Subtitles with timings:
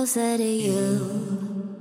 [0.00, 1.76] Closer to you.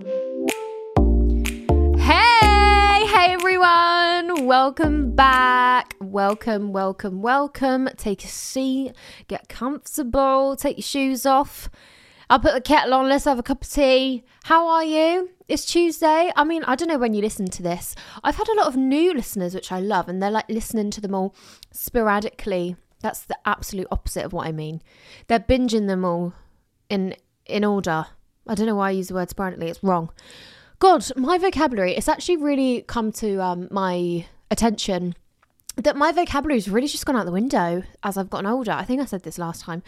[1.98, 5.96] Hey, hey everyone, welcome back.
[6.02, 7.88] Welcome, welcome, welcome.
[7.96, 8.92] Take a seat,
[9.30, 11.70] get comfortable, take your shoes off.
[12.30, 14.26] I'll put the kettle on, let's have a cup of tea.
[14.44, 15.30] How are you?
[15.48, 16.30] It's Tuesday.
[16.36, 17.96] I mean, I don't know when you listen to this.
[18.22, 21.00] I've had a lot of new listeners, which I love, and they're like listening to
[21.00, 21.34] them all
[21.72, 22.76] sporadically.
[23.00, 24.82] That's the absolute opposite of what I mean.
[25.28, 26.34] They're binging them all
[26.90, 27.16] in
[27.50, 28.06] in order.
[28.48, 30.10] I don't know why I use the word sporadically, it's wrong.
[30.80, 35.16] God, my vocabulary, it's actually really come to um, my attention
[35.76, 38.72] that my vocabulary's really just gone out the window as I've gotten older.
[38.72, 39.84] I think I said this last time.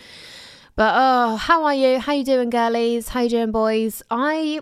[0.75, 1.99] But oh, how are you?
[1.99, 3.09] How you doing, girlies?
[3.09, 4.01] How you doing, boys?
[4.09, 4.61] I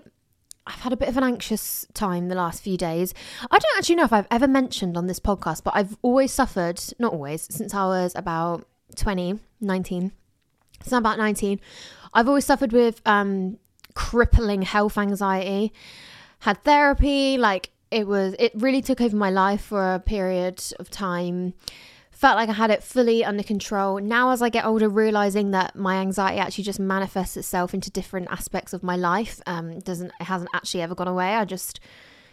[0.66, 3.14] I've had a bit of an anxious time the last few days.
[3.50, 6.80] I don't actually know if I've ever mentioned on this podcast, but I've always suffered,
[7.00, 10.12] not always, since I was about 20, 19.
[10.82, 11.60] Since I'm about 19,
[12.14, 13.58] I've always suffered with um
[13.94, 15.74] crippling health anxiety.
[16.40, 20.90] Had therapy, like it was it really took over my life for a period of
[20.90, 21.54] time
[22.20, 23.98] felt like I had it fully under control.
[24.02, 28.28] Now, as I get older, realizing that my anxiety actually just manifests itself into different
[28.30, 29.40] aspects of my life.
[29.48, 31.34] Um, doesn't it hasn't actually ever gone away.
[31.36, 31.80] I just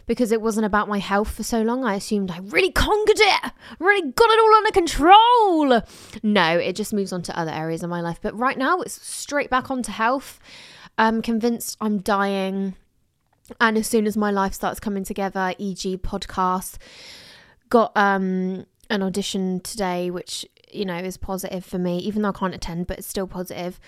[0.06, 3.53] because it wasn't about my health for so long, I assumed I really conquered it,
[3.78, 5.83] really got it all under control.
[6.22, 8.19] No, it just moves on to other areas of my life.
[8.22, 10.39] But right now, it's straight back onto health.
[10.97, 12.77] I'm convinced I'm dying.
[13.61, 16.78] And as soon as my life starts coming together, e.g., podcast,
[17.69, 22.33] got um an audition today, which you know is positive for me, even though I
[22.33, 23.81] can't attend, but it's still positive.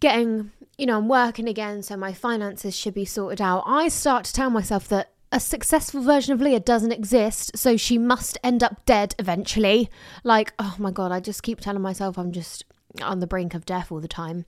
[0.00, 3.64] Getting, you know, I'm working again, so my finances should be sorted out.
[3.66, 7.98] I start to tell myself that a successful version of Leah doesn't exist, so she
[7.98, 9.88] must end up dead eventually.
[10.24, 12.64] Like, oh my god, I just keep telling myself I'm just
[13.02, 14.44] on the brink of death all the time.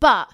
[0.00, 0.32] But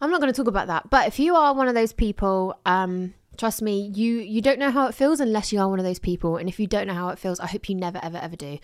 [0.00, 0.90] I'm not going to talk about that.
[0.90, 4.70] But if you are one of those people, um, trust me, you you don't know
[4.70, 6.36] how it feels unless you are one of those people.
[6.36, 8.58] And if you don't know how it feels, I hope you never ever ever do.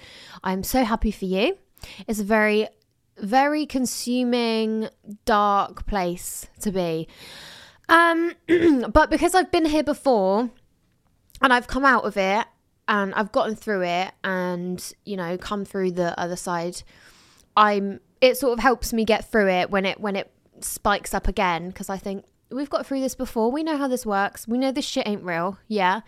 [0.44, 1.58] I'm so happy for you.
[2.06, 2.68] It's a very
[3.18, 4.88] very consuming
[5.24, 7.08] dark place to be.
[7.88, 8.32] Um
[8.92, 10.50] but because I've been here before
[11.40, 12.46] and I've come out of it
[12.88, 16.82] and I've gotten through it and you know come through the other side,
[17.56, 20.30] I'm it sort of helps me get through it when it when it
[20.60, 23.50] spikes up again because I think we've got through this before.
[23.50, 24.46] We know how this works.
[24.46, 25.58] We know this shit ain't real.
[25.68, 26.02] Yeah.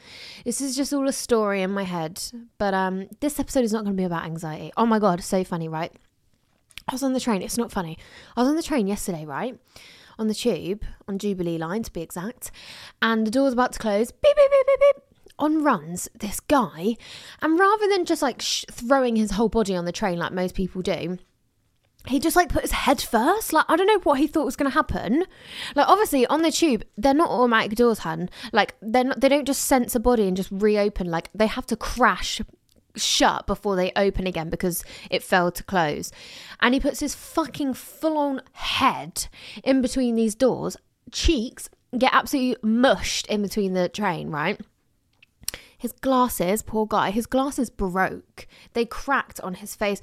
[0.44, 2.22] This is just all a story in my head.
[2.58, 4.72] But um this episode is not going to be about anxiety.
[4.76, 5.92] Oh my god, so funny, right?
[6.88, 7.42] I was on the train.
[7.42, 7.98] It's not funny.
[8.36, 9.58] I was on the train yesterday, right?
[10.18, 12.50] On the tube, on Jubilee line to be exact.
[13.00, 14.10] And the door's about to close.
[14.10, 15.04] Beep beep beep beep beep.
[15.38, 16.96] On runs this guy,
[17.40, 20.56] and rather than just like sh- throwing his whole body on the train like most
[20.56, 21.18] people do,
[22.08, 23.52] he just like put his head first.
[23.52, 25.24] Like I don't know what he thought was going to happen.
[25.76, 28.28] Like obviously on the tube, they're not automatic doors, hun.
[28.52, 31.08] Like they're not, they don't just sense a body and just reopen.
[31.08, 32.40] Like they have to crash
[32.96, 36.10] shut before they open again because it failed to close.
[36.60, 39.28] And he puts his fucking full on head
[39.64, 40.76] in between these doors.
[41.12, 44.60] Cheeks get absolutely mushed in between the train, right?
[45.76, 48.46] His glasses, poor guy, his glasses broke.
[48.72, 50.00] They cracked on his face.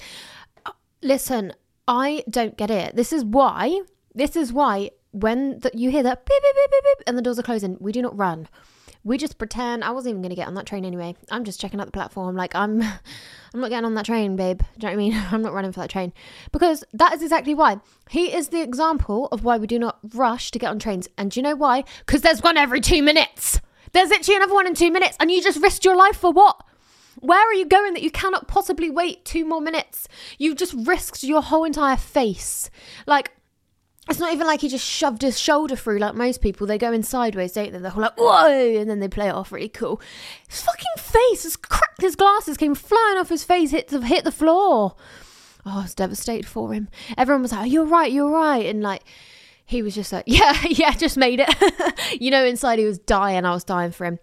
[0.66, 0.72] Uh,
[1.02, 1.54] Listen,
[1.88, 2.96] I don't get it.
[2.96, 3.82] This is why,
[4.14, 7.22] this is why when the, you hear that beep, beep, beep, beep, beep, and the
[7.22, 8.48] doors are closing, we do not run.
[9.06, 11.16] We just pretend I wasn't even to get on that train anyway.
[11.32, 12.36] I'm just checking out the platform.
[12.36, 12.82] Like I'm,
[13.54, 14.60] I'm not getting on that train, babe.
[14.60, 15.26] Do you know what I mean?
[15.32, 16.12] I'm not running for that train
[16.52, 17.80] because that is exactly why.
[18.10, 21.08] He is the example of why we do not rush to get on trains.
[21.18, 21.84] And do you know why?
[22.06, 23.62] Because there's one every two minutes.
[23.94, 26.62] There's literally another one in two minutes, and you just risked your life for what?
[27.20, 30.10] Where are you going that you cannot possibly wait two more minutes?
[30.38, 32.70] You've just risked your whole entire face.
[33.08, 33.32] Like,
[34.10, 36.68] it's not even like he just shoved his shoulder through like most people.
[36.68, 37.80] They go in sideways, don't they?
[37.80, 40.00] They're all like, whoa, and then they play it off really cool.
[40.48, 42.02] His fucking face has cracked.
[42.02, 44.96] His glasses came flying off his face, hit the, hit the floor.
[45.66, 46.90] Oh, I was devastated for him.
[47.18, 48.66] Everyone was like, you're right, you're right.
[48.68, 49.04] And like,
[49.66, 52.22] he was just like, yeah, yeah, just made it.
[52.22, 53.46] you know, inside he was dying.
[53.46, 54.20] I was dying for him.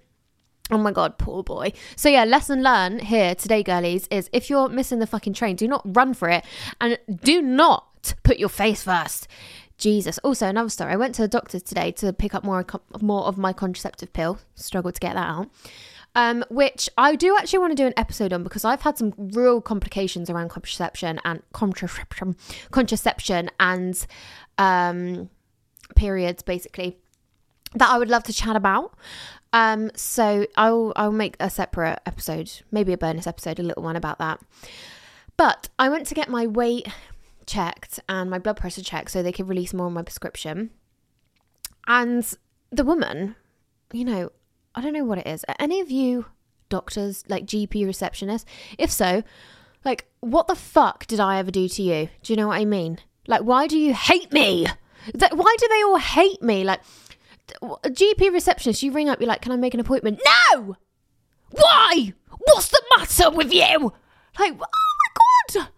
[0.70, 1.72] Oh my god, poor boy.
[1.96, 5.66] So yeah, lesson learned here today, girlies, is if you're missing the fucking train, do
[5.66, 6.44] not run for it
[6.80, 9.28] and do not put your face first.
[9.82, 10.18] Jesus.
[10.18, 10.92] Also, another story.
[10.92, 12.64] I went to the doctor today to pick up more
[13.00, 14.38] more of my contraceptive pill.
[14.54, 15.50] Struggled to get that out.
[16.14, 19.14] Um, which I do actually want to do an episode on because I've had some
[19.16, 22.36] real complications around contraception and contraception,
[22.70, 24.06] contraception and
[24.58, 25.30] um,
[25.96, 26.98] periods, basically,
[27.74, 28.94] that I would love to chat about.
[29.52, 33.96] Um, so I'll I'll make a separate episode, maybe a bonus episode, a little one
[33.96, 34.40] about that.
[35.36, 36.86] But I went to get my weight
[37.46, 40.70] checked and my blood pressure checked so they could release more on my prescription.
[41.86, 42.30] And
[42.70, 43.36] the woman,
[43.92, 44.30] you know,
[44.74, 45.44] I don't know what it is.
[45.44, 46.26] Are any of you
[46.68, 48.44] doctors, like GP receptionists?
[48.78, 49.22] If so,
[49.84, 52.08] like, what the fuck did I ever do to you?
[52.22, 52.98] Do you know what I mean?
[53.26, 54.66] Like, why do you hate me?
[55.14, 56.64] Like, why do they all hate me?
[56.64, 56.80] Like,
[57.60, 60.20] a GP receptionist, you ring up, you're like, can I make an appointment?
[60.54, 60.76] No!
[61.50, 62.14] Why?
[62.38, 63.92] What's the matter with you?
[64.38, 65.68] Like, oh my god!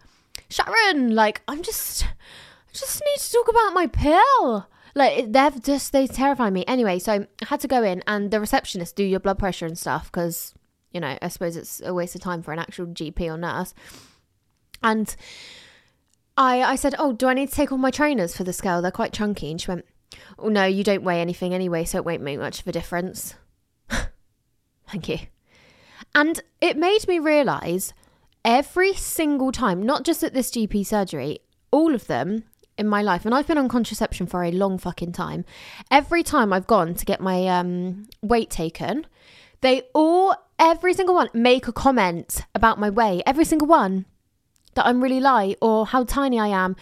[0.49, 4.67] Sharon, like, I'm just, I just need to talk about my pill.
[4.93, 6.63] Like, they've just, they terrify me.
[6.67, 9.77] Anyway, so I had to go in and the receptionist do your blood pressure and
[9.77, 10.53] stuff because,
[10.91, 13.73] you know, I suppose it's a waste of time for an actual GP or nurse.
[14.81, 15.13] And
[16.37, 18.81] I, I said, oh, do I need to take all my trainers for the scale?
[18.81, 19.51] They're quite chunky.
[19.51, 19.85] And she went,
[20.39, 23.35] oh, no, you don't weigh anything anyway, so it won't make much of a difference.
[24.87, 25.19] Thank you.
[26.13, 27.93] And it made me realise
[28.45, 31.39] every single time, not just at this GP surgery,
[31.71, 32.43] all of them
[32.77, 35.43] in my life, and I've been on contraception for a long fucking time.
[35.89, 39.07] Every time I've gone to get my um, weight taken,
[39.61, 43.23] they all, every single one, make a comment about my weight.
[43.25, 44.05] Every single one
[44.75, 46.75] that I'm really light or how tiny I am.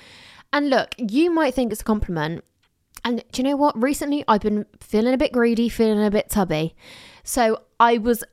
[0.52, 2.44] And look, you might think it's a compliment.
[3.06, 3.82] And do you know what?
[3.82, 6.76] Recently I've been feeling a bit greedy, feeling a bit tubby.
[7.24, 8.24] So I was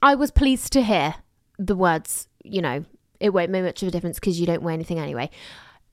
[0.00, 1.16] I was pleased to hear
[1.58, 2.84] the words, you know,
[3.20, 5.30] it won't make much of a difference because you don't wear anything anyway.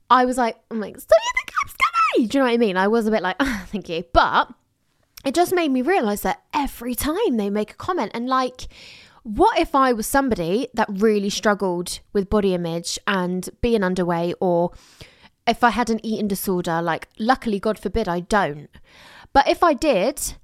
[0.08, 2.26] I was like, I'm like, so you think I'm skinny?
[2.28, 2.76] Do you know what I mean?
[2.76, 4.04] I was a bit like, oh, thank you.
[4.12, 4.52] But
[5.24, 8.68] it just made me realize that every time they make a comment and like
[9.26, 14.70] what if I was somebody that really struggled with body image and being underweight, or
[15.48, 16.80] if I had an eating disorder?
[16.80, 18.70] Like, luckily, God forbid, I don't.
[19.32, 20.34] But if I did,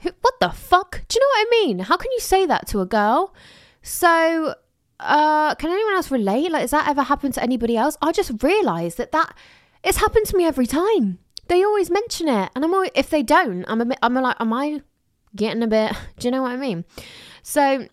[0.00, 1.02] what the fuck?
[1.08, 1.78] Do you know what I mean?
[1.80, 3.34] How can you say that to a girl?
[3.82, 4.54] So,
[5.00, 6.50] uh, can anyone else relate?
[6.50, 7.96] Like, has that ever happened to anybody else?
[8.02, 9.34] I just realised that that
[9.84, 11.18] it's happened to me every time.
[11.46, 14.36] They always mention it, and I'm always, if they don't, I'm a bit, I'm like,
[14.38, 14.82] am I
[15.34, 15.92] getting a bit?
[16.18, 16.84] Do you know what I mean?
[17.42, 17.88] So,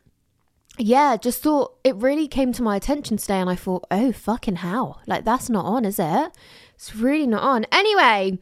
[0.78, 4.58] yeah, just thought it really came to my attention today, and I thought, oh, fucking
[4.58, 5.01] hell.
[5.08, 6.31] Like, that's not on, is it?
[6.74, 7.66] It's really not on.
[7.72, 8.40] Anyway,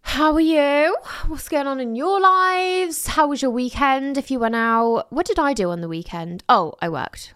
[0.00, 0.96] how are you?
[1.26, 3.08] What's going on in your lives?
[3.08, 5.06] How was your weekend if you went out?
[5.10, 6.42] What did I do on the weekend?
[6.48, 7.34] Oh, I worked.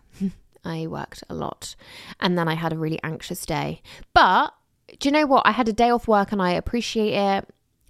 [0.64, 1.74] I worked a lot.
[2.20, 3.82] And then I had a really anxious day.
[4.14, 4.52] But
[4.98, 5.46] do you know what?
[5.46, 7.48] I had a day off work and I appreciate it.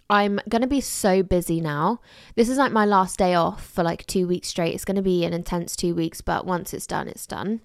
[0.08, 2.00] I'm going to be so busy now.
[2.34, 4.74] This is like my last day off for like two weeks straight.
[4.74, 7.60] It's going to be an intense two weeks, but once it's done, it's done.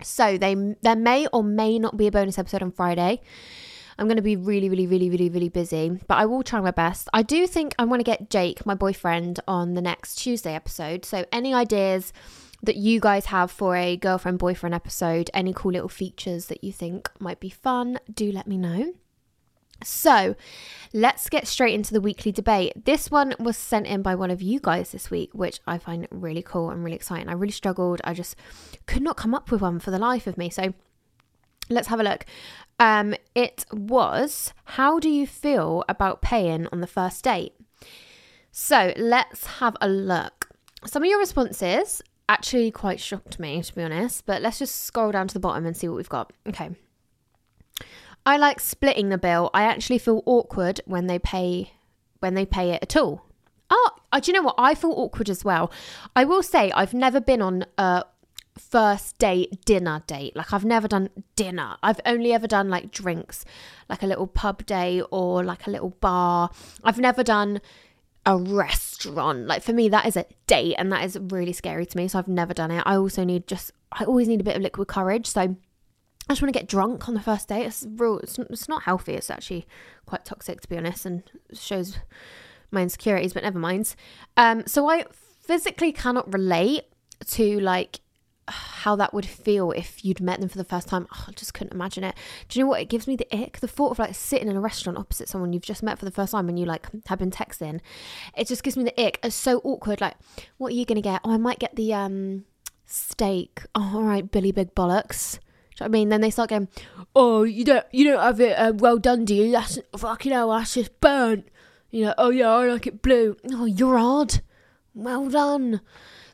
[0.00, 3.20] So they there may or may not be a bonus episode on Friday.
[3.98, 6.70] I'm going to be really, really, really, really, really busy, but I will try my
[6.70, 7.08] best.
[7.12, 11.04] I do think I'm going to get Jake, my boyfriend, on the next Tuesday episode.
[11.04, 12.12] So any ideas
[12.62, 16.72] that you guys have for a girlfriend boyfriend episode, any cool little features that you
[16.72, 18.94] think might be fun, do let me know.
[19.84, 20.34] So,
[20.92, 22.84] let's get straight into the weekly debate.
[22.84, 26.08] This one was sent in by one of you guys this week, which I find
[26.10, 27.28] really cool and really exciting.
[27.28, 28.00] I really struggled.
[28.02, 28.34] I just
[28.86, 30.50] could not come up with one for the life of me.
[30.50, 30.74] So,
[31.70, 32.24] let's have a look.
[32.80, 37.54] Um, it was How do you feel about paying on the first date?
[38.50, 40.48] So, let's have a look.
[40.86, 44.26] Some of your responses actually quite shocked me, to be honest.
[44.26, 46.32] But let's just scroll down to the bottom and see what we've got.
[46.46, 46.70] Okay.
[48.26, 49.50] I like splitting the bill.
[49.54, 51.72] I actually feel awkward when they pay
[52.20, 53.24] when they pay it at all.
[53.70, 54.56] Oh, uh, do you know what?
[54.58, 55.70] I feel awkward as well.
[56.16, 58.04] I will say I've never been on a
[58.58, 60.36] first date dinner date.
[60.36, 61.76] Like I've never done dinner.
[61.82, 63.44] I've only ever done like drinks,
[63.88, 66.50] like a little pub day or like a little bar.
[66.82, 67.60] I've never done
[68.26, 69.46] a restaurant.
[69.46, 72.08] Like for me, that is a date, and that is really scary to me.
[72.08, 72.82] So I've never done it.
[72.86, 75.26] I also need just, I always need a bit of liquid courage.
[75.26, 75.56] So I
[76.28, 77.64] just want to get drunk on the first date.
[77.64, 78.18] It's real.
[78.18, 79.14] It's, it's not healthy.
[79.14, 79.66] It's actually
[80.06, 81.22] quite toxic, to be honest, and
[81.52, 81.98] shows
[82.70, 83.32] my insecurities.
[83.32, 83.94] But never mind.
[84.36, 85.04] Um, so I
[85.42, 86.84] physically cannot relate
[87.28, 88.00] to like
[88.48, 91.06] how that would feel if you'd met them for the first time.
[91.12, 92.14] Oh, I just couldn't imagine it.
[92.48, 92.80] Do you know what?
[92.80, 93.60] It gives me the ick.
[93.60, 96.10] The thought of like sitting in a restaurant opposite someone you've just met for the
[96.10, 97.80] first time and you like have been texting.
[98.36, 99.18] It just gives me the ick.
[99.22, 100.00] It's so awkward.
[100.00, 100.16] Like,
[100.56, 101.20] what are you gonna get?
[101.24, 102.44] Oh, I might get the um
[102.86, 103.62] steak.
[103.74, 105.38] Oh, all right, Billy Big Bollocks.
[105.78, 106.08] Do you know what I mean?
[106.08, 106.68] Then they start going,
[107.14, 109.52] "Oh, you don't, you don't have it uh, well done, do you?
[109.52, 111.48] That's fucking hell, that's just burnt."
[111.90, 113.36] You know, oh yeah, I like it blue.
[113.52, 114.40] Oh, you're odd.
[114.94, 115.80] Well done.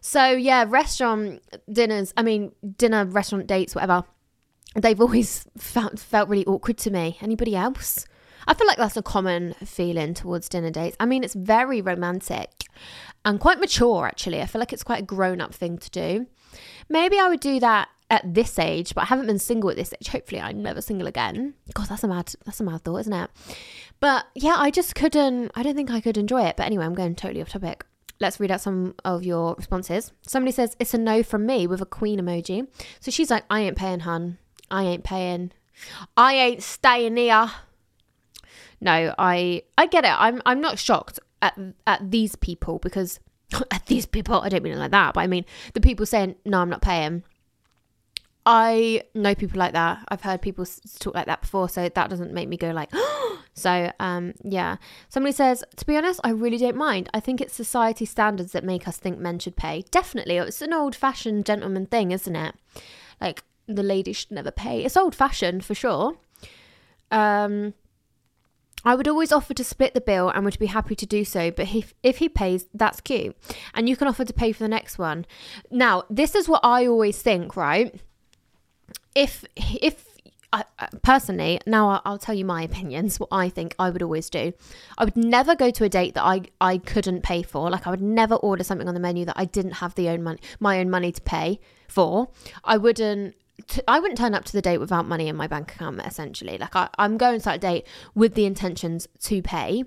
[0.07, 1.41] So yeah, restaurant
[1.73, 2.13] dinners.
[2.15, 4.05] I mean, dinner, restaurant dates, whatever.
[4.77, 7.17] They've always felt felt really awkward to me.
[7.23, 8.05] Anybody else?
[8.47, 10.95] I feel like that's a common feeling towards dinner dates.
[11.01, 12.67] I mean, it's very romantic
[13.25, 14.43] and quite mature, actually.
[14.43, 16.27] I feel like it's quite a grown up thing to do.
[16.91, 19.95] Maybe I would do that at this age, but I haven't been single at this
[19.95, 20.09] age.
[20.09, 21.55] Hopefully, I'm never single again.
[21.73, 23.31] God, that's a mad, that's a mad thought, isn't it?
[24.01, 25.51] But yeah, I just couldn't.
[25.55, 26.59] I don't think I could enjoy it.
[26.59, 27.87] But anyway, I'm going totally off topic.
[28.21, 30.13] Let's read out some of your responses.
[30.23, 32.67] Somebody says it's a no from me with a queen emoji.
[33.01, 34.39] So she's like, I ain't paying, hun.
[34.71, 35.53] I ain't paying.
[36.17, 37.51] I ain't staying here.
[38.81, 40.13] No, I I get it.
[40.17, 43.21] I'm I'm not shocked at at these people because
[43.71, 46.37] at these people I don't mean it like that, but I mean the people saying
[46.45, 47.25] no, I'm not paying.
[48.47, 50.05] I know people like that.
[50.09, 50.67] I've heard people
[50.99, 52.91] talk like that before, so that doesn't make me go like.
[53.55, 54.77] so, um, yeah.
[55.09, 57.09] Somebody says, to be honest, I really don't mind.
[57.15, 59.85] I think it's society standards that make us think men should pay.
[59.91, 62.55] Definitely, it's an old-fashioned gentleman thing, isn't it?
[63.21, 64.85] Like the lady should never pay.
[64.85, 66.19] It's old-fashioned for sure.
[67.11, 67.73] Um,
[68.85, 71.51] I would always offer to split the bill and would be happy to do so,
[71.51, 73.35] but if, if he pays, that's cute.
[73.73, 75.25] And you can offer to pay for the next one.
[75.71, 77.99] Now, this is what I always think, right?
[79.15, 80.07] If if
[80.55, 80.65] I,
[81.03, 83.19] personally, now I'll, tell you my opinions.
[83.19, 84.53] What I think I would always do,
[84.97, 87.71] I would never go to a date that I I couldn't pay for.
[87.71, 90.23] Like I would never order something on the menu that I didn't have the own
[90.23, 92.29] money, my own money to pay for.
[92.63, 93.35] I wouldn't.
[93.87, 96.01] I wouldn't turn up to the date without money in my bank account.
[96.05, 99.85] Essentially, like I, I'm going to that date with the intentions to pay.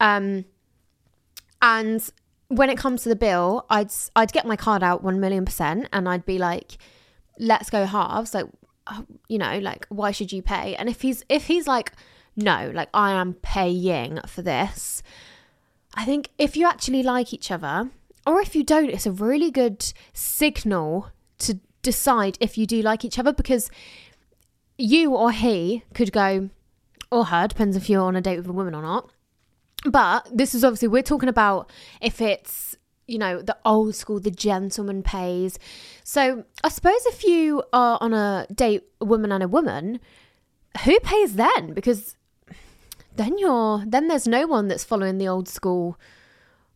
[0.00, 0.44] Um,
[1.62, 2.08] and
[2.48, 5.88] when it comes to the bill, I'd I'd get my card out one million percent,
[5.92, 6.76] and I'd be like
[7.38, 8.46] let's go halves like
[8.86, 10.74] uh, you know like why should you pay?
[10.76, 11.92] And if he's if he's like
[12.38, 15.02] no like i am paying for this
[15.94, 17.88] i think if you actually like each other
[18.26, 23.06] or if you don't it's a really good signal to decide if you do like
[23.06, 23.70] each other because
[24.76, 26.50] you or he could go
[27.10, 29.10] or her depends if you're on a date with a woman or not.
[29.84, 32.65] But this is obviously we're talking about if it's
[33.06, 35.58] you know, the old school, the gentleman pays.
[36.04, 40.00] So I suppose if you are on a date, a woman and a woman,
[40.84, 41.72] who pays then?
[41.72, 42.16] Because
[43.14, 45.98] then you're then there's no one that's following the old school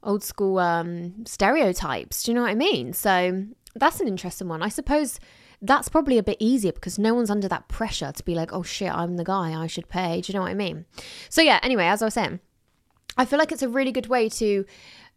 [0.03, 2.23] old school um stereotypes.
[2.23, 2.93] Do you know what I mean?
[2.93, 3.45] So
[3.75, 4.63] that's an interesting one.
[4.63, 5.21] I suppose
[5.63, 8.63] that's probably a bit easier because no one's under that pressure to be like, oh
[8.63, 10.23] shit, I'm the guy, I should pay.
[10.23, 10.87] Do you know what I mean?
[11.29, 12.41] So yeah, anyway, as I was saying,
[13.19, 14.65] I feel like it's a really good way to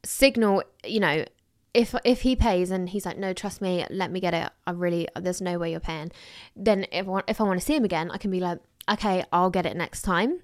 [0.03, 1.25] signal, you know,
[1.73, 4.49] if if he pays and he's like, no, trust me, let me get it.
[4.67, 6.11] I really, there's no way you're paying.
[6.55, 8.59] Then if I want, if I want to see him again, I can be like,
[8.89, 10.41] okay, I'll get it next time,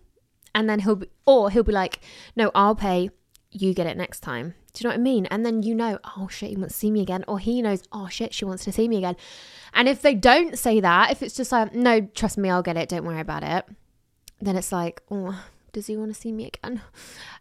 [0.56, 2.00] and then he'll be, or he'll be like,
[2.36, 3.12] no, I'll pay.
[3.52, 4.54] You get it next time.
[4.74, 5.26] Do you know what I mean?
[5.28, 7.82] And then you know, oh shit, he wants to see me again, or he knows,
[7.92, 9.16] oh shit, she wants to see me again.
[9.74, 12.78] And if they don't say that, if it's just like, no, trust me, I'll get
[12.78, 12.90] it.
[12.90, 13.66] Don't worry about it.
[14.40, 16.82] Then it's like, oh, does he want to see me again?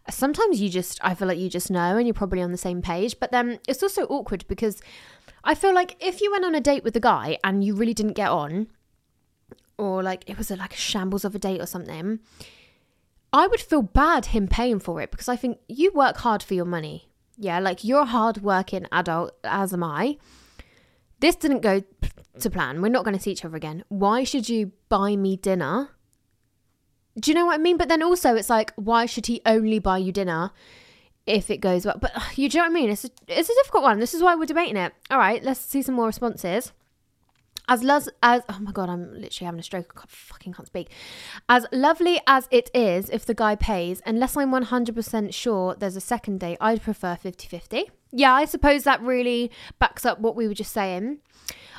[0.09, 2.81] Sometimes you just, I feel like you just know and you're probably on the same
[2.81, 3.19] page.
[3.19, 4.81] But then it's also awkward because
[5.43, 7.93] I feel like if you went on a date with a guy and you really
[7.93, 8.67] didn't get on,
[9.77, 12.19] or like it was a, like a shambles of a date or something,
[13.31, 16.53] I would feel bad him paying for it because I think you work hard for
[16.53, 17.09] your money.
[17.37, 20.17] Yeah, like you're a hard working adult, as am I.
[21.19, 21.83] This didn't go
[22.39, 22.81] to plan.
[22.81, 23.83] We're not going to see each other again.
[23.87, 25.89] Why should you buy me dinner?
[27.17, 27.77] Do you know what I mean?
[27.77, 30.51] But then also, it's like, why should he only buy you dinner
[31.25, 31.97] if it goes well?
[31.99, 32.89] But you do know what I mean?
[32.89, 33.99] It's a, it's a difficult one.
[33.99, 34.93] This is why we're debating it.
[35.09, 36.73] All right, let's see some more responses.
[37.67, 39.93] As lo- as oh my god, I'm literally having a stroke.
[39.95, 40.89] I fucking can't speak.
[41.47, 46.01] As lovely as it is, if the guy pays, unless I'm 100% sure there's a
[46.01, 47.91] second date, I'd prefer 50-50.
[48.11, 51.19] Yeah, I suppose that really backs up what we were just saying.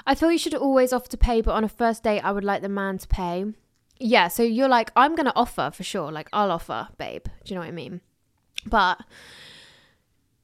[0.07, 2.45] I feel you should always offer to pay, but on a first date, I would
[2.45, 3.47] like the man to pay
[4.00, 6.11] yeah, so you're like, I'm gonna offer for sure.
[6.11, 7.25] Like, I'll offer, babe.
[7.25, 8.00] Do you know what I mean?
[8.66, 9.00] But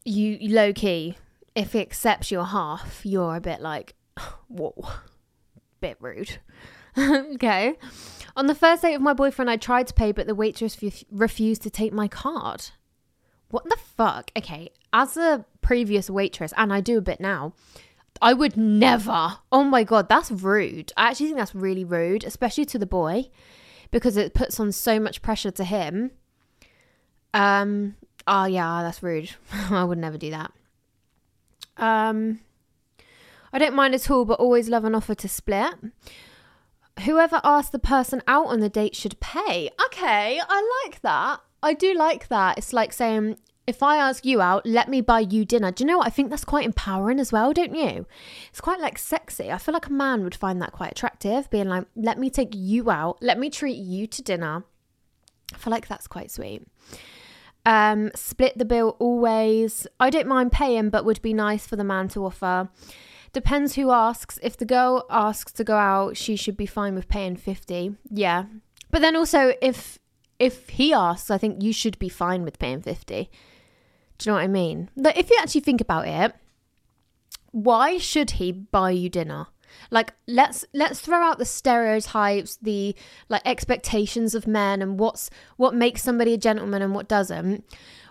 [0.04, 1.16] you low key,
[1.54, 3.94] if he accepts your half, you're a bit like,
[4.48, 4.74] whoa,
[5.80, 6.38] bit rude.
[6.98, 7.76] okay.
[8.36, 11.04] On the first date with my boyfriend, I tried to pay, but the waitress f-
[11.10, 12.66] refused to take my card.
[13.50, 14.30] What the fuck?
[14.36, 17.54] Okay, as a previous waitress, and I do a bit now,
[18.20, 19.38] I would never.
[19.52, 20.92] Oh my god, that's rude.
[20.96, 23.30] I actually think that's really rude, especially to the boy,
[23.90, 26.12] because it puts on so much pressure to him.
[27.34, 27.96] Um.
[28.26, 29.30] Oh yeah, that's rude.
[29.70, 30.52] I would never do that.
[31.76, 32.40] Um.
[33.52, 35.74] I don't mind at all, but always love an offer to split.
[37.04, 39.70] Whoever asked the person out on the date should pay.
[39.86, 41.40] Okay, I like that.
[41.62, 42.58] I do like that.
[42.58, 45.72] It's like saying, if I ask you out, let me buy you dinner.
[45.72, 46.06] Do you know what?
[46.06, 48.06] I think that's quite empowering as well, don't you?
[48.48, 49.50] It's quite like sexy.
[49.50, 52.54] I feel like a man would find that quite attractive, being like, let me take
[52.54, 54.64] you out, let me treat you to dinner.
[55.52, 56.66] I feel like that's quite sweet.
[57.64, 59.86] Um, split the bill always.
[59.98, 62.68] I don't mind paying, but would be nice for the man to offer.
[63.32, 64.38] Depends who asks.
[64.42, 67.96] If the girl asks to go out, she should be fine with paying 50.
[68.08, 68.44] Yeah.
[68.90, 69.98] But then also if
[70.38, 73.30] if he asks, I think you should be fine with paying 50.
[74.18, 74.90] Do you know what I mean?
[74.96, 76.34] But if you actually think about it,
[77.50, 79.46] why should he buy you dinner?
[79.90, 82.94] Like let's let's throw out the stereotypes, the
[83.28, 87.64] like expectations of men and what's what makes somebody a gentleman and what doesn't.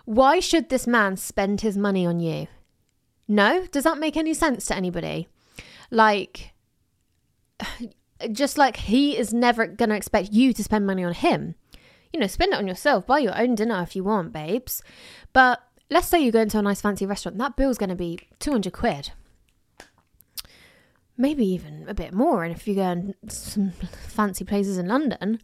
[0.04, 2.46] Why should this man spend his money on you?
[3.26, 3.66] No?
[3.66, 5.28] Does that make any sense to anybody?
[5.90, 6.54] Like
[8.32, 11.54] just like he is never to expect you to spend money on him.
[12.12, 14.82] You know, spend it on yourself, buy your own dinner if you want, babes.
[15.32, 18.20] But let's say you go into a nice fancy restaurant, that bill's going to be
[18.38, 19.12] 200 quid.
[21.16, 22.44] Maybe even a bit more.
[22.44, 23.70] And if you go in some
[24.08, 25.40] fancy places in London,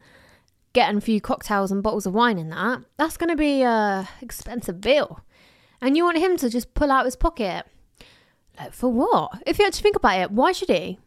[0.73, 4.09] getting a few cocktails and bottles of wine in that, that's going to be a
[4.21, 5.21] expensive bill.
[5.81, 7.65] And you want him to just pull out his pocket.
[8.59, 9.43] Like, for what?
[9.47, 10.99] If you actually think about it, why should he?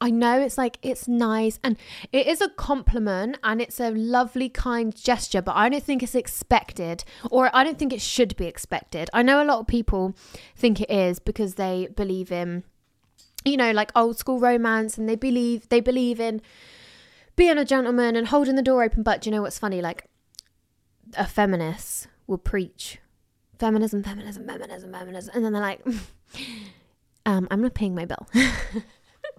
[0.00, 1.76] I know it's like it's nice and
[2.12, 6.14] it is a compliment and it's a lovely kind gesture, but I don't think it's
[6.14, 9.08] expected or I don't think it should be expected.
[9.12, 10.14] I know a lot of people
[10.54, 12.64] think it is because they believe in
[13.44, 16.42] you know like old school romance and they believe they believe in
[17.36, 20.08] being a gentleman and holding the door open, but you know what's funny like
[21.16, 22.98] a feminist will preach
[23.58, 25.86] feminism, feminism, feminism, feminism and then they're like
[27.26, 28.26] um I'm not paying my bill.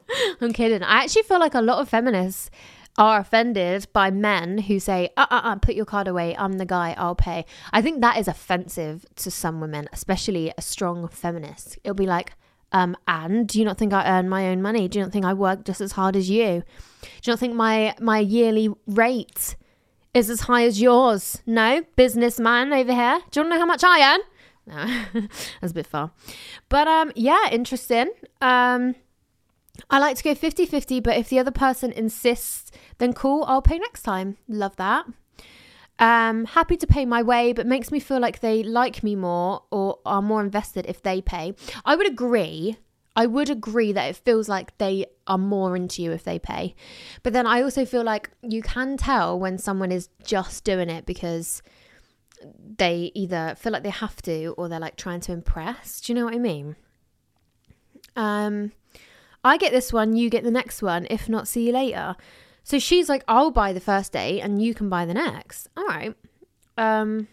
[0.42, 0.84] I'm kidding.
[0.84, 2.50] I actually feel like a lot of feminists
[2.98, 6.36] are offended by men who say, uh uh uh, put your card away.
[6.38, 7.46] I'm the guy, I'll pay.
[7.72, 11.78] I think that is offensive to some women, especially a strong feminist.
[11.84, 12.34] It'll be like,
[12.72, 14.88] um, and do you not think I earn my own money?
[14.88, 16.64] Do you not think I work just as hard as you?
[17.02, 19.56] Do you not think my my yearly rate
[20.14, 21.42] is as high as yours?
[21.46, 23.20] No, businessman over here.
[23.32, 24.22] Do you want to know how much I earn?
[24.66, 25.22] No,
[25.62, 26.12] that's a bit far.
[26.68, 28.10] But um, yeah, interesting.
[28.42, 28.96] Um,
[29.90, 33.62] I like to go 50 50, but if the other person insists, then cool, I'll
[33.62, 34.38] pay next time.
[34.48, 35.06] Love that.
[36.00, 39.64] Um, happy to pay my way, but makes me feel like they like me more
[39.72, 41.56] or are more invested if they pay.
[41.86, 42.78] I would agree.
[43.16, 46.76] I would agree that it feels like they are more into you if they pay.
[47.24, 51.08] But then I also feel like you can tell when someone is just doing it
[51.08, 51.64] because
[52.78, 56.00] they either feel like they have to or they're like trying to impress.
[56.00, 56.76] Do you know what I mean?
[58.16, 58.72] Um,
[59.48, 61.08] I get this one, you get the next one.
[61.10, 62.16] If not, see you later.
[62.64, 65.70] So she's like, I'll buy the first date and you can buy the next.
[65.78, 66.14] All right.
[66.78, 67.28] Um,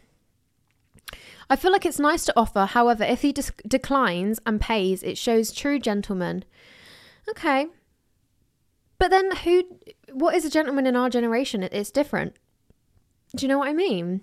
[1.50, 2.66] I feel like it's nice to offer.
[2.66, 3.34] However, if he
[3.66, 6.44] declines and pays, it shows true gentleman.
[7.28, 7.66] Okay.
[8.98, 9.64] But then who,
[10.12, 11.62] what is a gentleman in our generation?
[11.64, 12.36] It's different.
[13.36, 14.22] Do you know what I mean?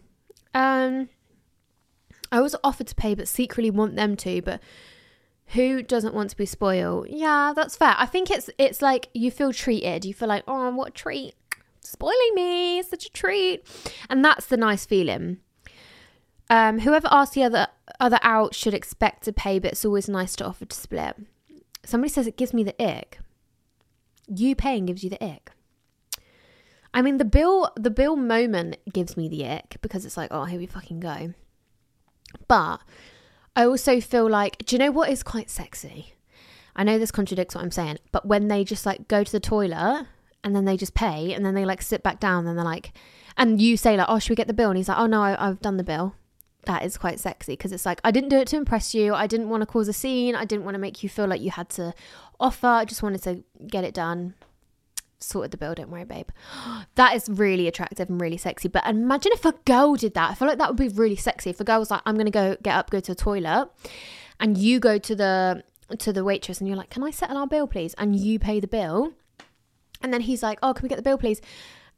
[0.54, 1.10] Um,
[2.32, 4.42] I was offered to pay, but secretly want them to.
[4.42, 4.62] But
[5.54, 7.08] who doesn't want to be spoiled?
[7.10, 7.96] Yeah, that's fair.
[7.98, 10.06] I think it's it's like you feel treated.
[10.06, 11.36] You feel like, oh, what a treat.
[11.82, 13.66] Spoiling me, such a treat.
[14.10, 15.38] And that's the nice feeling.
[16.50, 17.68] Um, whoever asks the other
[18.00, 21.16] other out should expect to pay, but it's always nice to offer to split.
[21.86, 23.20] Somebody says it gives me the ick.
[24.28, 25.52] You paying gives you the ick.
[26.94, 30.46] I mean the bill the bill moment gives me the ick because it's like, oh
[30.46, 31.34] here we fucking go.
[32.48, 32.82] But
[33.56, 36.14] I also feel like, do you know what is quite sexy?
[36.76, 39.42] I know this contradicts what I'm saying, but when they just like go to the
[39.42, 40.08] toilet
[40.44, 42.94] and then they just pay and then they like sit back down and they're like,
[43.38, 44.70] and you say like, oh, should we get the bill?
[44.70, 46.16] And he's like, oh no, I, I've done the bill.
[46.66, 49.14] That is quite sexy because it's like, I didn't do it to impress you.
[49.14, 50.36] I didn't want to cause a scene.
[50.36, 51.94] I didn't want to make you feel like you had to
[52.40, 52.68] offer.
[52.68, 54.36] I just wanted to get it done.
[55.24, 56.30] Sorted the bill, don't worry, babe.
[56.96, 58.68] That is really attractive and really sexy.
[58.68, 60.32] But imagine if a girl did that.
[60.32, 61.50] I feel like that would be really sexy.
[61.50, 63.70] If a girl was like, I'm gonna go get up, go to the toilet,
[64.40, 65.64] and you go to the
[66.00, 67.94] to the waitress and you're like, Can I settle our bill, please?
[67.98, 69.14] And you pay the bill.
[70.02, 71.42] And then he's like, Oh, can we get the bill, please?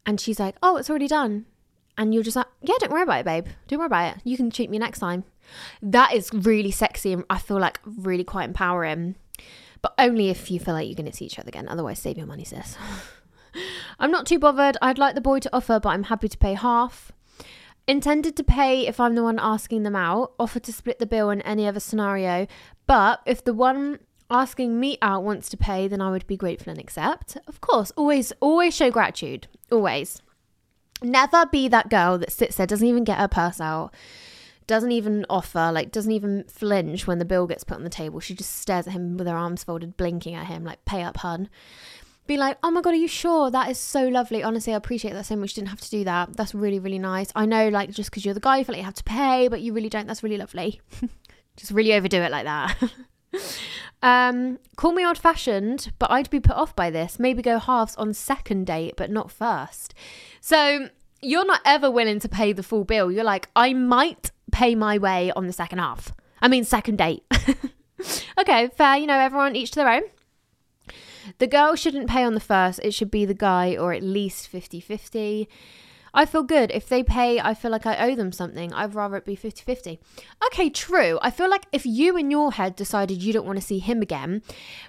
[0.05, 1.45] And she's like, Oh, it's already done.
[1.97, 3.47] And you're just like, Yeah, don't worry about it, babe.
[3.67, 4.21] Don't worry about it.
[4.23, 5.23] You can treat me next time.
[5.81, 9.15] That is really sexy and I feel like really quite empowering.
[9.83, 11.67] But only if you feel like you're going to see each other again.
[11.67, 12.77] Otherwise, save your money, sis.
[13.99, 14.77] I'm not too bothered.
[14.81, 17.11] I'd like the boy to offer, but I'm happy to pay half.
[17.85, 20.33] Intended to pay if I'm the one asking them out.
[20.39, 22.47] Offer to split the bill in any other scenario.
[22.87, 26.71] But if the one asking me out wants to pay, then I would be grateful
[26.71, 27.37] and accept.
[27.45, 29.47] Of course, always, always show gratitude.
[29.69, 30.21] Always.
[31.01, 33.93] Never be that girl that sits there, doesn't even get her purse out,
[34.67, 38.19] doesn't even offer, like doesn't even flinch when the bill gets put on the table.
[38.19, 41.17] She just stares at him with her arms folded, blinking at him, like, pay up,
[41.17, 41.49] hun.
[42.25, 43.51] Be like, oh my god, are you sure?
[43.51, 44.41] That is so lovely.
[44.43, 45.55] Honestly, I appreciate that so much.
[45.55, 46.37] Didn't have to do that.
[46.37, 47.31] That's really, really nice.
[47.35, 49.49] I know, like, just because you're the guy, you feel like you have to pay,
[49.49, 50.07] but you really don't.
[50.07, 50.79] That's really lovely.
[51.57, 52.77] just really overdo it like that.
[54.03, 57.19] um, call me old fashioned, but I'd be put off by this.
[57.19, 59.93] Maybe go halves on second date, but not first.
[60.39, 60.87] So
[61.23, 63.11] you're not ever willing to pay the full bill.
[63.11, 66.13] You're like, I might pay my way on the second half.
[66.41, 67.23] I mean, second date.
[68.39, 68.97] okay, fair.
[68.97, 70.03] You know, everyone each to their own.
[71.39, 72.79] The girl shouldn't pay on the first.
[72.83, 75.49] It should be the guy or at least 50 50.
[76.15, 76.69] I feel good.
[76.71, 78.71] If they pay, I feel like I owe them something.
[78.71, 79.99] I'd rather it be 50 50.
[80.47, 81.17] Okay, true.
[81.21, 84.01] I feel like if you in your head decided you don't want to see him
[84.01, 84.43] again,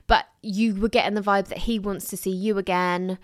[0.06, 3.18] but you were getting the vibe that he wants to see you again,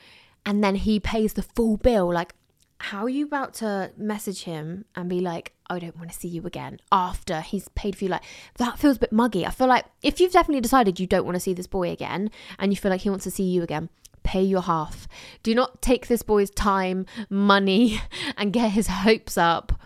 [0.46, 2.34] and then he pays the full bill, like,
[2.80, 6.28] how are you about to message him and be like, I don't want to see
[6.28, 8.10] you again after he's paid for you?
[8.10, 8.24] Like,
[8.56, 9.44] that feels a bit muggy.
[9.44, 12.30] I feel like if you've definitely decided you don't want to see this boy again
[12.58, 13.90] and you feel like he wants to see you again,
[14.22, 15.06] pay your half.
[15.42, 18.00] Do not take this boy's time, money,
[18.38, 19.78] and get his hopes up.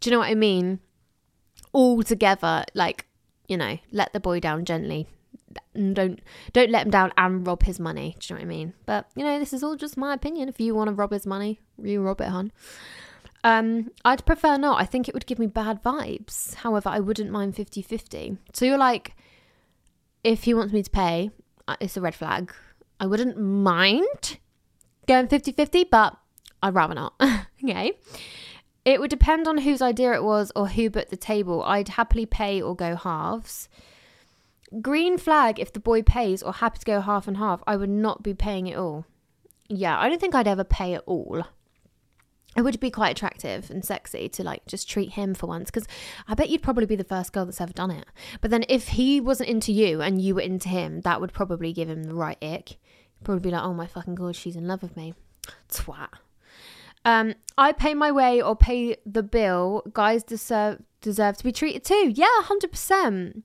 [0.00, 0.80] Do you know what I mean?
[1.72, 3.06] All together, like,
[3.48, 5.08] you know, let the boy down gently
[5.74, 6.20] don't
[6.52, 8.16] don't let him down and rob his money.
[8.18, 8.74] Do you know what I mean?
[8.86, 10.48] But you know, this is all just my opinion.
[10.48, 12.52] If you want to rob his money, you rob it, hon.
[13.44, 14.80] Um, I'd prefer not.
[14.80, 16.54] I think it would give me bad vibes.
[16.54, 18.38] However, I wouldn't mind 50-50.
[18.52, 19.14] So you're like,
[20.24, 21.30] if he wants me to pay,
[21.68, 22.52] uh, it's a red flag.
[22.98, 24.38] I wouldn't mind
[25.06, 26.16] going 50-50, but
[26.60, 27.14] I'd rather not.
[27.64, 27.92] okay.
[28.84, 31.62] It would depend on whose idea it was or who booked the table.
[31.62, 33.68] I'd happily pay or go halves.
[34.80, 37.62] Green flag if the boy pays or happy to go half and half.
[37.66, 39.06] I would not be paying it all.
[39.68, 41.44] Yeah, I don't think I'd ever pay it all.
[42.56, 45.86] It would be quite attractive and sexy to like just treat him for once because
[46.26, 48.06] I bet you'd probably be the first girl that's ever done it.
[48.40, 51.72] But then if he wasn't into you and you were into him, that would probably
[51.72, 52.78] give him the right ick.
[53.24, 55.14] Probably be like, oh my fucking god, she's in love with me.
[55.70, 56.08] Twat.
[57.04, 59.82] Um, I pay my way or pay the bill.
[59.92, 62.12] Guys deserve deserve to be treated too.
[62.14, 63.44] Yeah, hundred percent.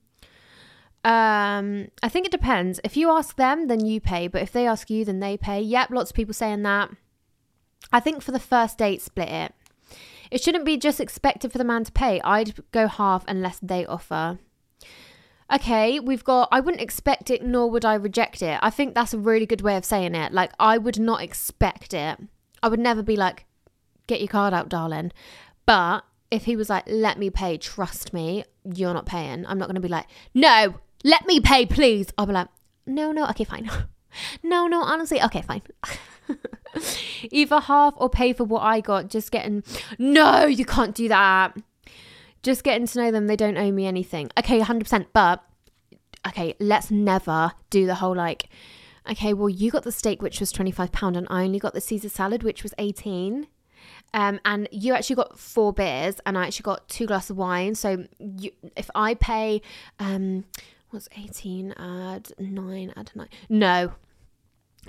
[1.04, 2.80] Um, I think it depends.
[2.84, 4.28] If you ask them, then you pay.
[4.28, 5.60] But if they ask you, then they pay.
[5.60, 6.90] Yep, lots of people saying that.
[7.92, 9.54] I think for the first date, split it.
[10.30, 12.20] It shouldn't be just expected for the man to pay.
[12.22, 14.38] I'd go half unless they offer.
[15.52, 18.58] Okay, we've got, I wouldn't expect it, nor would I reject it.
[18.62, 20.32] I think that's a really good way of saying it.
[20.32, 22.18] Like, I would not expect it.
[22.62, 23.44] I would never be like,
[24.06, 25.12] get your card out, darling.
[25.66, 29.66] But if he was like, let me pay, trust me, you're not paying, I'm not
[29.66, 32.12] going to be like, no, let me pay, please.
[32.16, 32.48] I'll be like,
[32.86, 33.70] no, no, okay, fine.
[34.42, 35.62] no, no, honestly, okay, fine.
[37.30, 39.08] Either half or pay for what I got.
[39.08, 39.62] Just getting,
[39.98, 41.56] no, you can't do that.
[42.42, 44.30] Just getting to know them, they don't owe me anything.
[44.38, 45.06] Okay, 100%.
[45.12, 45.44] But,
[46.26, 48.48] okay, let's never do the whole like,
[49.10, 52.08] okay, well, you got the steak, which was £25, and I only got the Caesar
[52.08, 53.46] salad, which was 18
[54.14, 57.74] um, and you actually got four beers, and I actually got two glasses of wine.
[57.74, 59.62] So you, if I pay,
[59.98, 60.44] um,
[60.92, 63.92] what's 18 add 9 add 9 no.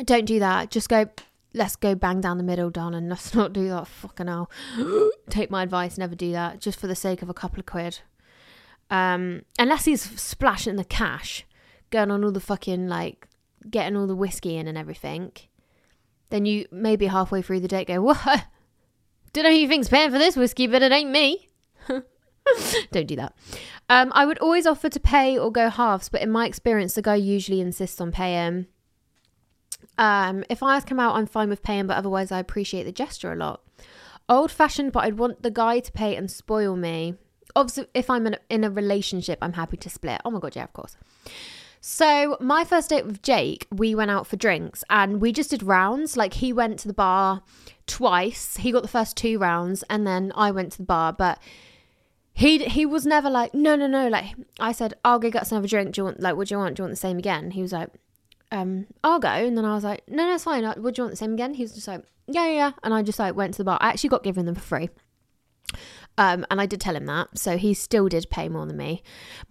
[0.03, 0.71] Don't do that.
[0.71, 1.05] Just go
[1.53, 3.09] let's go bang down the middle darling.
[3.09, 3.87] Let's not do that.
[3.87, 4.49] Fucking hell.
[5.29, 5.97] Take my advice.
[5.97, 6.59] Never do that.
[6.59, 7.99] Just for the sake of a couple of quid.
[8.89, 11.45] Um unless he's splashing the cash
[11.89, 13.27] going on all the fucking like
[13.69, 15.31] getting all the whiskey in and everything.
[16.29, 18.45] Then you maybe halfway through the date go what?
[19.33, 21.47] Don't know who you think's paying for this whiskey but it ain't me
[22.91, 23.33] Don't do that.
[23.89, 27.01] Um, I would always offer to pay or go halves, but in my experience, the
[27.01, 28.67] guy usually insists on paying.
[29.97, 32.91] Um, if I ask him out, I'm fine with paying, but otherwise, I appreciate the
[32.91, 33.61] gesture a lot.
[34.29, 37.15] Old fashioned, but I'd want the guy to pay and spoil me.
[37.55, 40.21] Obviously, if I'm in a, in a relationship, I'm happy to split.
[40.25, 40.97] Oh my god, yeah, of course.
[41.85, 45.61] So, my first date with Jake, we went out for drinks and we just did
[45.61, 46.15] rounds.
[46.15, 47.43] Like, he went to the bar
[47.87, 48.55] twice.
[48.55, 51.39] He got the first two rounds and then I went to the bar, but
[52.33, 54.07] he he was never like, no, no, no.
[54.07, 55.93] Like, I said, I'll go get us another drink.
[55.93, 56.75] Do you want, like, what do you want?
[56.75, 57.51] Do you want the same again?
[57.51, 57.89] He was like,
[58.51, 59.29] um, I'll go.
[59.29, 60.63] And then I was like, no, no, it's fine.
[60.77, 61.53] Would you want the same again?
[61.53, 62.71] He was just like, yeah, yeah, yeah.
[62.83, 63.77] And I just like went to the bar.
[63.81, 64.89] I actually got given them for free.
[66.17, 67.37] Um, and I did tell him that.
[67.37, 69.03] So he still did pay more than me.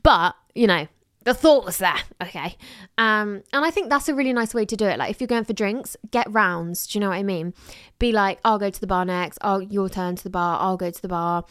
[0.02, 0.86] But, you know,
[1.24, 1.98] the thought was there.
[2.22, 2.56] Okay.
[2.98, 4.98] Um, and I think that's a really nice way to do it.
[4.98, 6.86] Like if you're going for drinks, get rounds.
[6.86, 7.54] Do you know what I mean?
[7.98, 9.38] Be like, I'll go to the bar next.
[9.42, 10.58] Oh, your turn to the bar.
[10.60, 11.44] I'll go to the bar.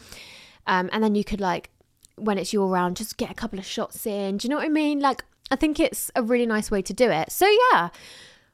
[0.66, 1.70] Um, and then you could like,
[2.16, 4.36] when it's your round, just get a couple of shots in.
[4.36, 5.00] Do you know what I mean?
[5.00, 7.30] Like I think it's a really nice way to do it.
[7.30, 7.90] So yeah,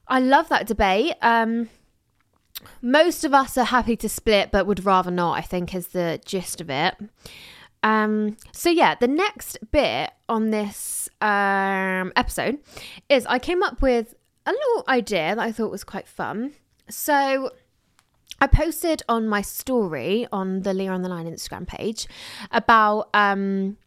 [0.07, 1.15] I love that debate.
[1.21, 1.69] Um,
[2.81, 5.37] most of us are happy to split, but would rather not.
[5.37, 6.95] I think is the gist of it.
[7.83, 12.59] Um, so yeah, the next bit on this um, episode
[13.07, 16.53] is I came up with a little idea that I thought was quite fun.
[16.89, 17.51] So
[18.41, 22.07] I posted on my story on the Leah on the Line Instagram page
[22.51, 23.77] about um,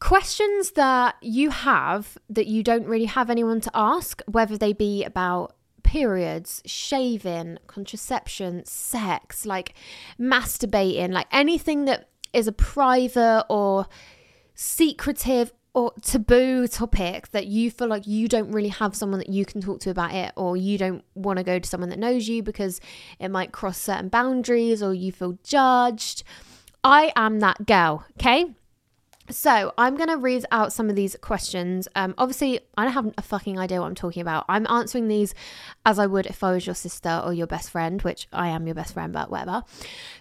[0.00, 5.04] questions that you have that you don't really have anyone to ask, whether they be
[5.04, 9.74] about periods, shaving, contraception, sex, like
[10.20, 13.86] masturbating, like anything that is a private or
[14.54, 19.44] secretive or taboo topic that you feel like you don't really have someone that you
[19.44, 22.26] can talk to about it, or you don't want to go to someone that knows
[22.26, 22.80] you because
[23.20, 26.24] it might cross certain boundaries or you feel judged.
[26.82, 28.46] I am that girl, okay?
[29.30, 31.86] So I'm going to read out some of these questions.
[31.94, 34.46] Um, obviously, I don't have a fucking idea what I'm talking about.
[34.48, 35.32] I'm answering these
[35.86, 38.66] as I would if I was your sister or your best friend, which I am
[38.66, 39.62] your best friend, but whatever.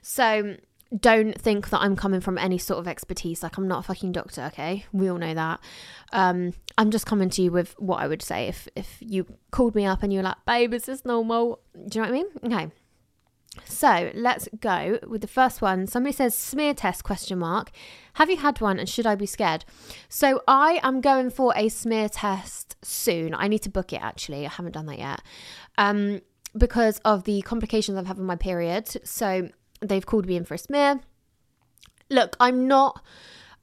[0.03, 0.57] So
[0.95, 3.43] don't think that I'm coming from any sort of expertise.
[3.43, 4.85] Like I'm not a fucking doctor, okay?
[4.91, 5.59] We all know that.
[6.13, 9.75] Um, I'm just coming to you with what I would say if if you called
[9.75, 11.59] me up and you're like, babe, is this normal?
[11.73, 12.27] Do you know what I mean?
[12.45, 12.71] Okay.
[13.65, 15.87] So let's go with the first one.
[15.87, 17.71] Somebody says smear test question mark.
[18.13, 19.65] Have you had one and should I be scared?
[20.09, 23.33] So I am going for a smear test soon.
[23.33, 24.45] I need to book it actually.
[24.45, 25.21] I haven't done that yet.
[25.77, 26.21] Um,
[26.57, 28.87] because of the complications I've had with my period.
[29.07, 29.49] So
[29.81, 31.01] they've called me in for a smear.
[32.09, 33.03] Look, I'm not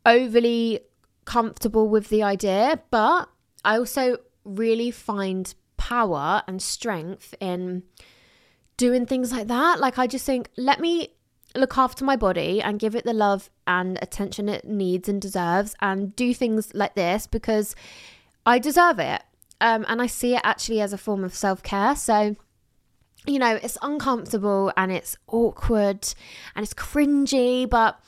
[0.05, 0.81] overly
[1.25, 3.29] comfortable with the idea, but
[3.65, 7.83] I also really find power and strength in
[8.77, 9.81] doing things like that.
[9.81, 11.15] Like, I just think, let me
[11.57, 15.75] look after my body and give it the love and attention it needs and deserves
[15.81, 17.77] and do things like this because
[18.45, 19.23] I deserve it.
[19.61, 21.95] Um, and I see it actually as a form of self care.
[21.95, 22.37] So,
[23.27, 26.07] you know, it's uncomfortable and it's awkward
[26.55, 27.99] and it's cringy, but